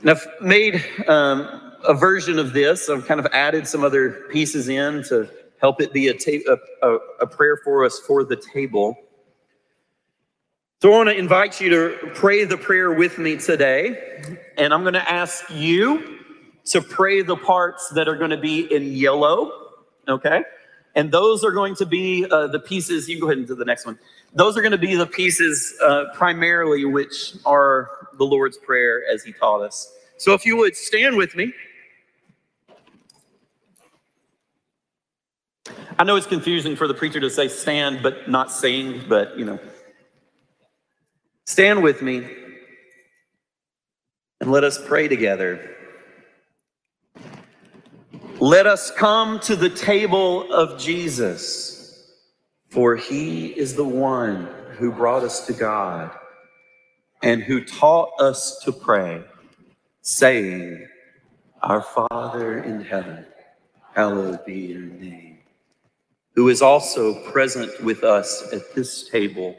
And 0.00 0.10
I've 0.10 0.24
made 0.40 0.84
um, 1.08 1.74
a 1.84 1.92
version 1.92 2.38
of 2.38 2.52
this. 2.52 2.88
I've 2.88 3.04
kind 3.04 3.18
of 3.18 3.26
added 3.32 3.66
some 3.66 3.82
other 3.82 4.28
pieces 4.30 4.68
in 4.68 5.02
to 5.08 5.28
help 5.60 5.80
it 5.80 5.92
be 5.92 6.08
a, 6.08 6.14
ta- 6.14 6.56
a, 6.82 6.98
a 7.20 7.26
prayer 7.26 7.58
for 7.64 7.84
us 7.84 7.98
for 8.06 8.22
the 8.22 8.36
table. 8.36 8.96
So 10.80 10.92
I 10.92 10.96
want 10.96 11.08
to 11.08 11.16
invite 11.16 11.60
you 11.60 11.68
to 11.70 12.10
pray 12.14 12.44
the 12.44 12.56
prayer 12.56 12.92
with 12.92 13.18
me 13.18 13.38
today. 13.38 14.22
And 14.58 14.72
I'm 14.72 14.82
going 14.82 14.94
to 14.94 15.12
ask 15.12 15.44
you 15.50 16.20
to 16.66 16.80
pray 16.80 17.22
the 17.22 17.36
parts 17.36 17.88
that 17.90 18.06
are 18.06 18.16
going 18.16 18.30
to 18.30 18.36
be 18.36 18.72
in 18.72 18.92
yellow, 18.92 19.50
okay? 20.08 20.42
And 20.94 21.10
those 21.10 21.42
are 21.42 21.52
going 21.52 21.74
to 21.76 21.86
be 21.86 22.26
uh, 22.30 22.48
the 22.48 22.60
pieces, 22.60 23.08
you 23.08 23.20
go 23.20 23.26
ahead 23.28 23.46
do 23.46 23.54
the 23.54 23.64
next 23.64 23.86
one. 23.86 23.98
Those 24.34 24.56
are 24.56 24.62
going 24.62 24.72
to 24.72 24.78
be 24.78 24.94
the 24.94 25.06
pieces 25.06 25.74
uh, 25.82 26.04
primarily 26.14 26.84
which 26.84 27.34
are 27.44 27.90
the 28.18 28.24
Lord's 28.24 28.56
Prayer 28.56 29.02
as 29.12 29.22
He 29.22 29.32
taught 29.32 29.62
us. 29.62 29.92
So 30.16 30.34
if 30.34 30.46
you 30.46 30.56
would 30.56 30.76
stand 30.76 31.16
with 31.16 31.34
me. 31.34 31.52
I 35.98 36.04
know 36.04 36.16
it's 36.16 36.26
confusing 36.26 36.76
for 36.76 36.88
the 36.88 36.94
preacher 36.94 37.20
to 37.20 37.30
say 37.30 37.48
stand 37.48 38.02
but 38.02 38.28
not 38.28 38.50
sing, 38.50 39.02
but 39.08 39.38
you 39.38 39.44
know. 39.44 39.58
Stand 41.46 41.82
with 41.82 42.02
me 42.02 42.26
and 44.40 44.50
let 44.50 44.64
us 44.64 44.78
pray 44.86 45.08
together. 45.08 45.76
Let 48.40 48.66
us 48.66 48.90
come 48.90 49.38
to 49.40 49.54
the 49.54 49.70
table 49.70 50.52
of 50.52 50.80
Jesus, 50.80 51.81
for 52.72 52.96
he 52.96 53.48
is 53.48 53.74
the 53.74 53.84
one 53.84 54.48
who 54.78 54.90
brought 54.90 55.22
us 55.22 55.46
to 55.46 55.52
God 55.52 56.10
and 57.22 57.42
who 57.42 57.62
taught 57.62 58.18
us 58.18 58.60
to 58.64 58.72
pray, 58.72 59.22
saying, 60.00 60.88
Our 61.60 61.82
Father 61.82 62.62
in 62.62 62.82
heaven, 62.82 63.26
hallowed 63.94 64.42
be 64.46 64.54
your 64.54 64.80
name, 64.80 65.40
who 66.34 66.48
is 66.48 66.62
also 66.62 67.30
present 67.30 67.78
with 67.84 68.04
us 68.04 68.50
at 68.54 68.74
this 68.74 69.06
table 69.06 69.54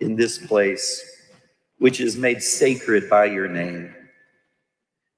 in 0.00 0.14
this 0.14 0.36
place, 0.46 1.02
which 1.78 2.02
is 2.02 2.18
made 2.18 2.42
sacred 2.42 3.08
by 3.08 3.24
your 3.24 3.48
name, 3.48 3.94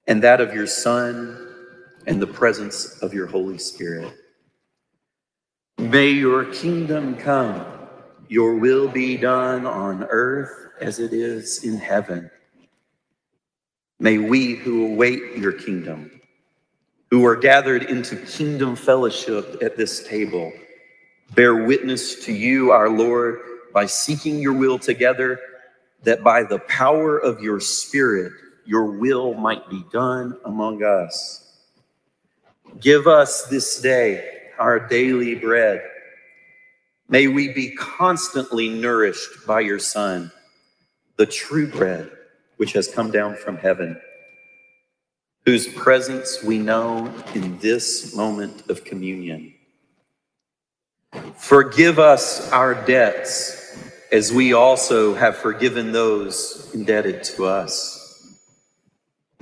and 0.07 0.23
that 0.23 0.41
of 0.41 0.55
your 0.55 0.69
Son 0.69 1.49
and 2.07 2.23
the 2.23 2.29
presence 2.29 3.03
of 3.03 3.13
your 3.13 3.27
Holy 3.27 3.59
Spirit. 3.59 4.22
May 5.83 6.11
your 6.11 6.45
kingdom 6.45 7.17
come, 7.17 7.67
your 8.29 8.55
will 8.55 8.87
be 8.87 9.17
done 9.17 9.67
on 9.67 10.05
earth 10.05 10.71
as 10.81 11.01
it 11.01 11.13
is 11.13 11.65
in 11.65 11.77
heaven. 11.77 12.31
May 13.99 14.19
we 14.19 14.55
who 14.55 14.93
await 14.93 15.37
your 15.37 15.51
kingdom, 15.51 16.21
who 17.11 17.27
are 17.27 17.35
gathered 17.35 17.83
into 17.83 18.15
kingdom 18.15 18.77
fellowship 18.77 19.61
at 19.61 19.77
this 19.77 20.07
table, 20.07 20.53
bear 21.35 21.67
witness 21.67 22.25
to 22.27 22.33
you, 22.33 22.71
our 22.71 22.89
Lord, 22.89 23.41
by 23.75 23.87
seeking 23.87 24.39
your 24.39 24.55
will 24.55 24.79
together, 24.79 25.41
that 26.05 26.23
by 26.23 26.45
the 26.45 26.61
power 26.61 27.19
of 27.19 27.41
your 27.41 27.59
Spirit, 27.59 28.33
your 28.65 28.85
will 28.85 29.35
might 29.35 29.69
be 29.69 29.85
done 29.93 30.39
among 30.45 30.85
us. 30.85 31.59
Give 32.79 33.09
us 33.09 33.47
this 33.47 33.81
day 33.81 34.42
our 34.63 34.79
daily 34.79 35.35
bread. 35.35 35.83
May 37.09 37.27
we 37.27 37.53
be 37.53 37.75
constantly 37.75 38.69
nourished 38.69 39.45
by 39.45 39.61
your 39.61 39.81
Son, 39.81 40.31
the 41.17 41.27
true 41.27 41.67
bread 41.67 42.11
which 42.59 42.73
has 42.75 42.87
come 42.87 43.11
down 43.11 43.35
from 43.35 43.57
heaven, 43.57 44.01
whose 45.45 45.67
presence 45.67 46.45
we 46.45 46.59
know 46.59 47.13
in 47.35 47.59
this 47.59 48.15
moment 48.15 48.71
of 48.71 48.85
communion. 48.85 49.53
Forgive 51.37 51.99
us 51.99 52.51
our 52.53 52.75
debts 52.87 53.77
as 54.13 54.33
we 54.33 54.53
also 54.53 55.13
have 55.13 55.37
forgiven 55.37 55.91
those 55.91 56.71
indebted 56.73 57.25
to 57.25 57.47
us 57.47 57.99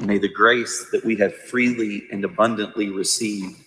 May 0.00 0.16
the 0.16 0.28
grace 0.32 0.88
that 0.92 1.04
we 1.04 1.16
have 1.16 1.34
freely 1.34 2.04
and 2.10 2.24
abundantly 2.24 2.88
received 2.88 3.62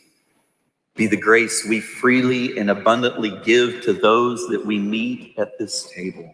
be 0.95 1.07
the 1.07 1.17
grace 1.17 1.65
we 1.67 1.79
freely 1.79 2.57
and 2.57 2.69
abundantly 2.69 3.39
give 3.43 3.81
to 3.81 3.93
those 3.93 4.47
that 4.47 4.63
we 4.65 4.77
meet 4.77 5.33
at 5.37 5.57
this 5.57 5.91
table, 5.91 6.33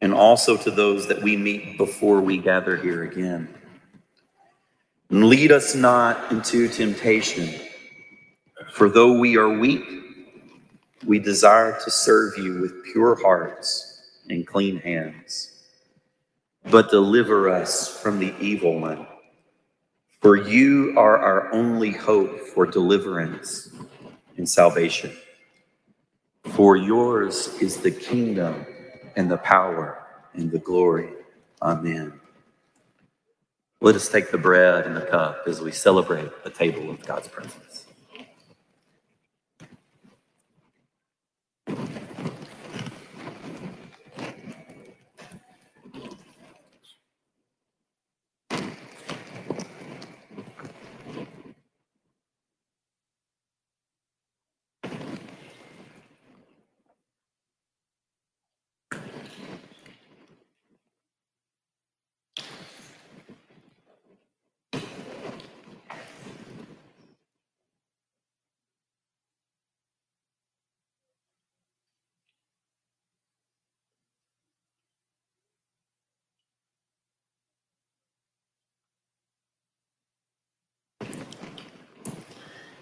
and 0.00 0.14
also 0.14 0.56
to 0.56 0.70
those 0.70 1.06
that 1.08 1.22
we 1.22 1.36
meet 1.36 1.76
before 1.76 2.20
we 2.20 2.38
gather 2.38 2.76
here 2.76 3.04
again. 3.04 3.52
And 5.10 5.24
lead 5.24 5.52
us 5.52 5.74
not 5.74 6.32
into 6.32 6.68
temptation, 6.68 7.48
for 8.72 8.88
though 8.88 9.18
we 9.18 9.36
are 9.36 9.50
weak, 9.50 9.84
we 11.06 11.18
desire 11.18 11.78
to 11.84 11.90
serve 11.90 12.38
you 12.38 12.60
with 12.60 12.84
pure 12.84 13.14
hearts 13.20 14.00
and 14.30 14.46
clean 14.46 14.78
hands 14.78 15.54
but 16.70 16.90
deliver 16.90 17.50
us 17.50 18.00
from 18.00 18.18
the 18.18 18.34
evil 18.40 18.80
one. 18.80 19.06
For 20.24 20.38
you 20.38 20.94
are 20.96 21.18
our 21.18 21.52
only 21.52 21.90
hope 21.90 22.40
for 22.40 22.64
deliverance 22.64 23.70
and 24.38 24.48
salvation. 24.48 25.12
For 26.44 26.76
yours 26.78 27.48
is 27.60 27.76
the 27.76 27.90
kingdom 27.90 28.64
and 29.16 29.30
the 29.30 29.36
power 29.36 30.02
and 30.32 30.50
the 30.50 30.60
glory. 30.60 31.10
Amen. 31.60 32.18
Let 33.82 33.96
us 33.96 34.08
take 34.08 34.30
the 34.30 34.38
bread 34.38 34.86
and 34.86 34.96
the 34.96 35.02
cup 35.02 35.42
as 35.46 35.60
we 35.60 35.72
celebrate 35.72 36.42
the 36.42 36.48
table 36.48 36.90
of 36.90 37.04
God's 37.06 37.28
presence. 37.28 37.84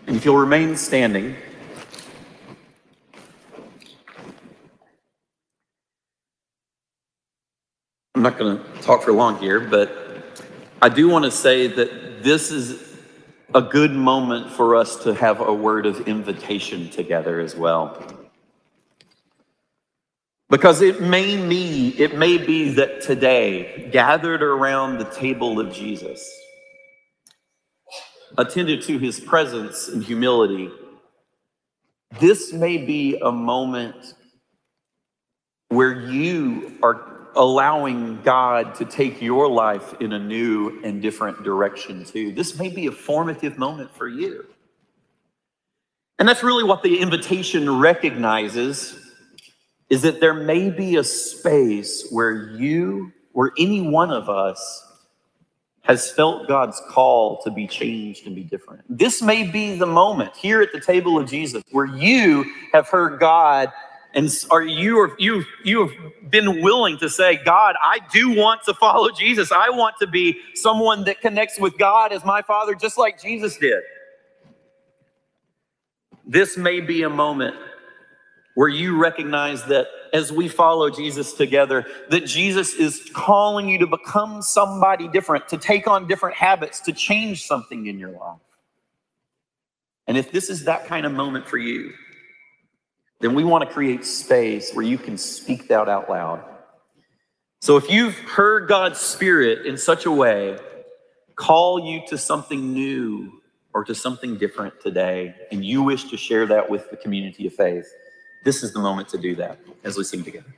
And 0.07 0.12
if 0.23 0.27
you'll 0.27 0.37
remain 0.37 0.77
standing, 0.77 1.35
I'm 8.15 8.23
not 8.23 8.39
going 8.39 8.57
to 8.57 8.83
talk 8.83 9.03
for 9.03 9.11
long 9.11 9.41
here, 9.41 9.59
but 9.59 10.47
I 10.81 10.91
do 10.91 11.09
want 11.09 11.25
to 11.25 11.31
say 11.33 11.67
that 11.67 12.23
this 12.23 12.53
is 12.53 12.97
a 13.53 13.61
good 13.61 13.91
moment 13.91 14.53
for 14.53 14.77
us 14.77 14.95
to 15.03 15.13
have 15.13 15.41
a 15.41 15.53
word 15.53 15.87
of 15.87 16.07
invitation 16.07 16.89
together 16.89 17.41
as 17.41 17.57
well. 17.57 18.01
Because 20.51 20.83
it 20.83 21.01
may 21.01 21.37
be, 21.49 21.97
it 21.99 22.17
may 22.17 22.39
be 22.39 22.69
that 22.75 23.01
today, 23.01 23.89
gathered 23.91 24.45
around 24.45 24.99
the 24.99 25.05
table 25.07 25.59
of 25.59 25.73
Jesus, 25.73 26.42
attended 28.39 28.83
to 28.83 28.99
his 28.99 29.21
presence 29.21 29.89
and 29.89 30.03
humility, 30.03 30.71
this 32.21 32.53
may 32.53 32.79
be 32.79 33.19
a 33.23 33.33
moment 33.33 34.15
where 35.69 36.11
you 36.11 36.79
are 36.83 37.29
allowing 37.35 38.21
God 38.23 38.75
to 38.75 38.85
take 38.85 39.23
your 39.23 39.49
life 39.49 39.95
in 40.01 40.13
a 40.13 40.19
new 40.19 40.81
and 40.85 41.01
different 41.01 41.43
direction 41.43 42.05
too. 42.05 42.33
This 42.33 42.59
may 42.59 42.69
be 42.69 42.87
a 42.87 42.93
formative 42.93 43.57
moment 43.57 43.95
for 43.95 44.07
you. 44.07 44.47
And 46.19 46.29
that's 46.29 46.43
really 46.43 46.65
what 46.65 46.83
the 46.83 47.01
invitation 47.01 47.81
recognizes 47.81 48.99
is 49.89 50.03
that 50.03 50.21
there 50.21 50.35
may 50.35 50.71
be 50.71 50.97
a 50.97 51.05
space 51.05 52.07
where 52.11 52.51
you 52.51 53.13
or 53.35 53.53
any 53.59 53.81
one 53.81 54.11
of 54.11 54.29
us 54.29 54.92
has 55.83 56.11
felt 56.13 56.47
God's 56.47 56.81
call 56.89 57.43
to 57.43 57.51
be 57.51 57.67
changed 57.67 58.27
and 58.27 58.35
be 58.35 58.45
different. 58.45 58.83
This 58.89 59.21
may 59.21 59.43
be 59.43 59.77
the 59.77 59.87
moment 59.87 60.35
here 60.37 60.63
at 60.63 60.73
the 60.73 60.81
table 60.81 61.19
of 61.19 61.29
Jesus 61.29 61.63
where 61.73 61.87
you 61.87 62.45
have 62.73 62.89
heard 62.89 63.19
God 63.19 63.73
and 64.15 64.31
are 64.51 64.63
you 64.63 64.99
or 64.99 65.17
you 65.19 65.45
you 65.65 65.87
have 65.87 66.31
been 66.31 66.63
willing 66.63 66.99
to 66.99 67.09
say, 67.09 67.41
God, 67.45 67.77
I 67.83 67.99
do 68.13 68.31
want 68.31 68.63
to 68.65 68.75
follow 68.75 69.11
Jesus. 69.11 69.51
I 69.51 69.71
want 69.71 69.97
to 70.01 70.07
be 70.07 70.39
someone 70.55 71.05
that 71.05 71.21
connects 71.21 71.59
with 71.59 71.77
God 71.79 72.13
as 72.13 72.25
my 72.25 72.43
Father, 72.43 72.75
just 72.75 72.99
like 72.99 73.21
Jesus 73.21 73.57
did. 73.57 73.83
This 76.27 76.57
may 76.57 76.81
be 76.81 77.03
a 77.03 77.11
moment 77.11 77.57
where 78.55 78.69
you 78.69 78.99
recognize 78.99 79.65
that 79.65 79.87
as 80.13 80.31
we 80.31 80.49
follow 80.49 80.91
Jesus 80.91 81.33
together, 81.33 81.87
that 82.11 82.27
Jesus 82.27 82.75
is 82.75 83.11
calling 83.15 83.69
you 83.69 83.79
to 83.79 83.87
become 83.87 84.43
somebody 84.43 85.09
different, 85.09 85.49
to 85.49 85.57
take 85.57 85.89
on 85.89 86.07
different 86.07 86.37
habits, 86.37 86.81
to 86.81 86.93
change 86.93 87.47
something 87.47 87.87
in 87.87 87.99
your 87.99 88.11
life. 88.11 88.41
And 90.07 90.19
if 90.19 90.33
this 90.33 90.51
is 90.51 90.65
that 90.65 90.87
kind 90.87 91.07
of 91.07 91.13
moment 91.13 91.49
for 91.49 91.59
you, 91.59 91.93
then 93.21 93.35
we 93.35 93.45
want 93.45 93.67
to 93.67 93.73
create 93.73 94.05
space 94.05 94.73
where 94.73 94.85
you 94.85 94.99
can 94.99 95.17
speak 95.17 95.69
that 95.69 95.89
out 95.89 96.11
loud. 96.11 96.45
So 97.61 97.77
if 97.77 97.89
you've 97.89 98.19
heard 98.19 98.69
God's 98.69 98.99
Spirit 98.99 99.65
in 99.65 99.79
such 99.79 100.05
a 100.05 100.11
way, 100.11 100.59
call 101.37 101.87
you 101.87 102.03
to 102.09 102.19
something 102.19 102.73
new 102.73 103.41
or 103.73 103.85
to 103.85 103.95
something 103.95 104.37
different 104.37 104.81
today, 104.81 105.35
and 105.53 105.65
you 105.65 105.83
wish 105.83 106.11
to 106.11 106.17
share 106.17 106.45
that 106.47 106.69
with 106.69 106.91
the 106.91 106.97
community 106.97 107.47
of 107.47 107.55
faith, 107.55 107.87
this 108.45 108.63
is 108.63 108.73
the 108.73 108.81
moment 108.81 109.09
to 109.09 109.19
do 109.19 109.35
that 109.37 109.59
as 109.85 109.97
we 109.97 110.05
sing 110.05 110.23
together. 110.25 110.55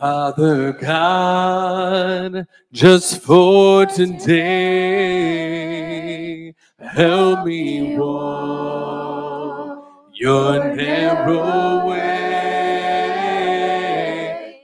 Father 0.00 0.72
God, 0.72 2.46
just 2.72 3.22
for 3.22 3.86
today, 3.86 4.44
help 6.78 7.46
me 7.46 7.96
walk 7.96 9.84
your 10.14 10.74
narrow 10.74 11.86
way 11.86 12.00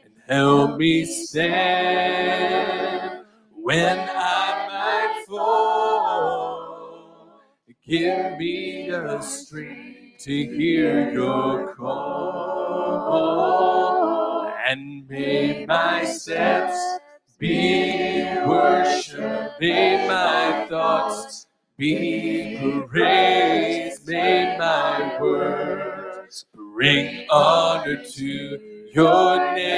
and 0.05 0.15
help 0.29 0.79
me 0.79 1.05
stand 1.05 3.25
when 3.55 3.99
I 3.99 4.67
might 4.69 5.25
fall. 5.29 7.41
Give 7.87 8.39
me 8.39 8.89
the 8.91 9.21
strength 9.21 9.90
to 10.21 10.33
hear 10.33 11.11
your 11.13 11.75
call 11.77 13.01
and 14.69 15.09
may 15.09 15.65
my 15.65 16.05
steps 16.05 16.79
be 17.39 18.23
worship, 18.47 19.53
may 19.59 20.07
my 20.07 20.67
thoughts 20.69 21.47
be 21.79 22.85
praise, 22.87 24.07
may 24.07 24.59
my 24.59 25.19
words 25.23 26.45
bring 26.55 27.27
honor 27.31 28.05
to 28.05 28.89
your 28.93 29.55
name, 29.55 29.71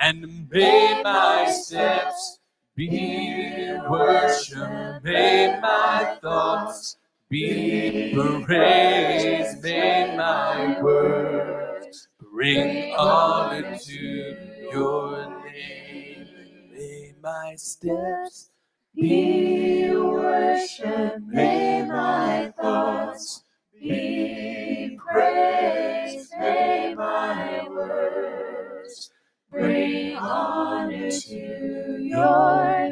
and 0.00 0.48
may 0.50 1.02
my 1.04 1.50
steps 1.50 2.38
be 2.74 3.76
worship, 3.90 5.04
may 5.04 5.60
my 5.60 6.16
thoughts 6.22 6.96
be 7.34 8.12
praise, 8.44 9.60
may 9.60 10.16
my 10.16 10.80
words 10.80 12.06
bring 12.32 12.94
honor 12.96 13.76
to 13.76 14.36
your 14.72 15.42
name. 15.44 16.28
May 16.70 17.14
my 17.20 17.54
steps 17.56 18.50
be 18.94 19.90
worship, 19.96 21.22
may 21.26 21.84
my 21.88 22.52
thoughts 22.62 23.42
be 23.80 24.96
praise, 25.04 26.30
may 26.38 26.94
my 26.96 27.66
words 27.68 29.10
bring 29.50 30.16
honor 30.16 31.10
to 31.10 31.98
your 32.00 32.78
name. 32.78 32.83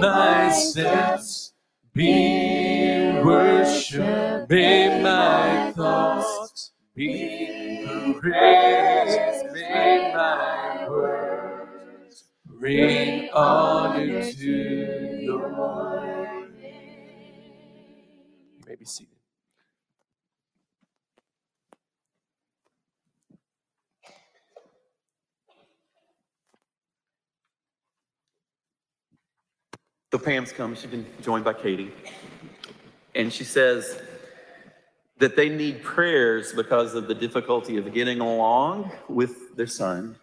My 0.00 0.50
steps 0.52 1.52
be 1.92 3.20
worship, 3.24 4.48
may 4.48 5.02
my 5.02 5.72
thoughts 5.72 6.72
be 6.94 8.14
praise, 8.20 9.44
may 9.52 10.12
my 10.14 10.86
words 10.88 12.24
bring 12.46 13.28
honor 13.32 14.32
to 14.32 15.18
your 15.20 16.48
name. 16.60 16.74
You 18.58 18.64
may 18.66 18.76
be 18.76 18.84
seated. 18.84 19.17
So 30.10 30.18
Pam's 30.18 30.52
come, 30.52 30.74
she's 30.74 30.90
been 30.90 31.06
joined 31.20 31.44
by 31.44 31.52
Katie. 31.52 31.92
And 33.14 33.30
she 33.30 33.44
says 33.44 34.00
that 35.18 35.36
they 35.36 35.50
need 35.50 35.82
prayers 35.82 36.54
because 36.54 36.94
of 36.94 37.08
the 37.08 37.14
difficulty 37.14 37.76
of 37.76 37.92
getting 37.92 38.20
along 38.20 38.90
with 39.08 39.54
their 39.56 39.66
son. 39.66 40.16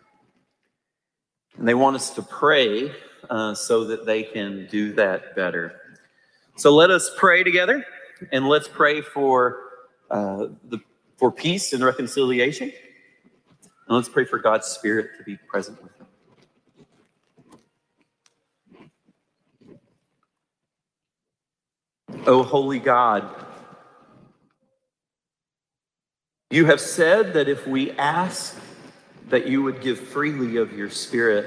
And 1.57 1.67
they 1.67 1.75
want 1.75 1.95
us 1.95 2.09
to 2.11 2.23
pray 2.23 2.91
uh, 3.29 3.53
so 3.53 3.83
that 3.85 4.07
they 4.07 4.23
can 4.23 4.67
do 4.71 4.93
that 4.93 5.35
better. 5.35 5.79
So 6.55 6.73
let 6.73 6.89
us 6.89 7.11
pray 7.17 7.43
together 7.43 7.85
and 8.31 8.47
let's 8.47 8.67
pray 8.67 9.01
for 9.01 9.59
uh, 10.09 10.47
the 10.69 10.79
for 11.17 11.31
peace 11.31 11.73
and 11.73 11.83
reconciliation. 11.83 12.71
And 13.87 13.95
let's 13.95 14.09
pray 14.09 14.25
for 14.25 14.39
God's 14.39 14.67
Spirit 14.67 15.11
to 15.17 15.23
be 15.23 15.37
present 15.47 15.81
with 15.81 15.95
them. 15.97 16.07
O 22.27 22.41
holy 22.41 22.79
God, 22.79 23.29
you 26.49 26.65
have 26.65 26.81
said 26.81 27.33
that 27.33 27.47
if 27.47 27.67
we 27.67 27.91
ask, 27.91 28.57
that 29.29 29.47
you 29.47 29.63
would 29.63 29.81
give 29.81 29.99
freely 29.99 30.57
of 30.57 30.73
your 30.73 30.89
Spirit. 30.89 31.45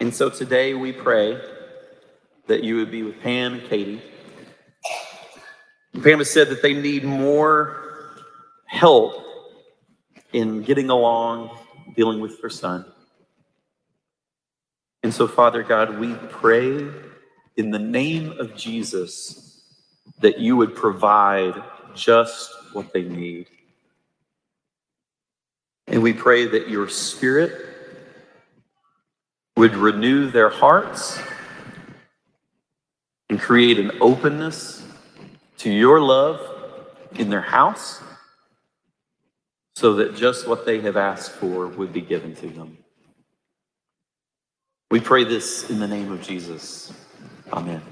And 0.00 0.14
so 0.14 0.30
today 0.30 0.74
we 0.74 0.92
pray 0.92 1.40
that 2.48 2.64
you 2.64 2.76
would 2.76 2.90
be 2.90 3.02
with 3.02 3.20
Pam 3.20 3.54
and 3.54 3.68
Katie. 3.68 4.02
Pam 6.02 6.18
has 6.18 6.30
said 6.30 6.48
that 6.48 6.62
they 6.62 6.74
need 6.74 7.04
more 7.04 8.10
help 8.66 9.24
in 10.32 10.62
getting 10.62 10.90
along, 10.90 11.56
dealing 11.94 12.20
with 12.20 12.40
their 12.40 12.50
son. 12.50 12.84
And 15.04 15.12
so, 15.12 15.28
Father 15.28 15.62
God, 15.62 15.98
we 15.98 16.14
pray 16.14 16.88
in 17.56 17.70
the 17.70 17.78
name 17.78 18.38
of 18.38 18.56
Jesus 18.56 19.62
that 20.20 20.38
you 20.38 20.56
would 20.56 20.74
provide 20.74 21.62
just 21.94 22.50
what 22.72 22.92
they 22.92 23.02
need. 23.02 23.48
And 25.86 26.02
we 26.02 26.12
pray 26.12 26.46
that 26.46 26.68
your 26.68 26.88
spirit 26.88 27.52
would 29.56 29.74
renew 29.74 30.30
their 30.30 30.48
hearts 30.48 31.20
and 33.28 33.38
create 33.38 33.78
an 33.78 33.92
openness 34.00 34.84
to 35.58 35.70
your 35.70 36.00
love 36.00 36.40
in 37.16 37.28
their 37.28 37.42
house 37.42 38.02
so 39.74 39.94
that 39.94 40.16
just 40.16 40.46
what 40.46 40.64
they 40.64 40.80
have 40.80 40.96
asked 40.96 41.32
for 41.32 41.66
would 41.66 41.92
be 41.92 42.00
given 42.00 42.34
to 42.36 42.48
them. 42.48 42.78
We 44.90 45.00
pray 45.00 45.24
this 45.24 45.70
in 45.70 45.78
the 45.78 45.88
name 45.88 46.12
of 46.12 46.22
Jesus. 46.22 46.92
Amen. 47.52 47.91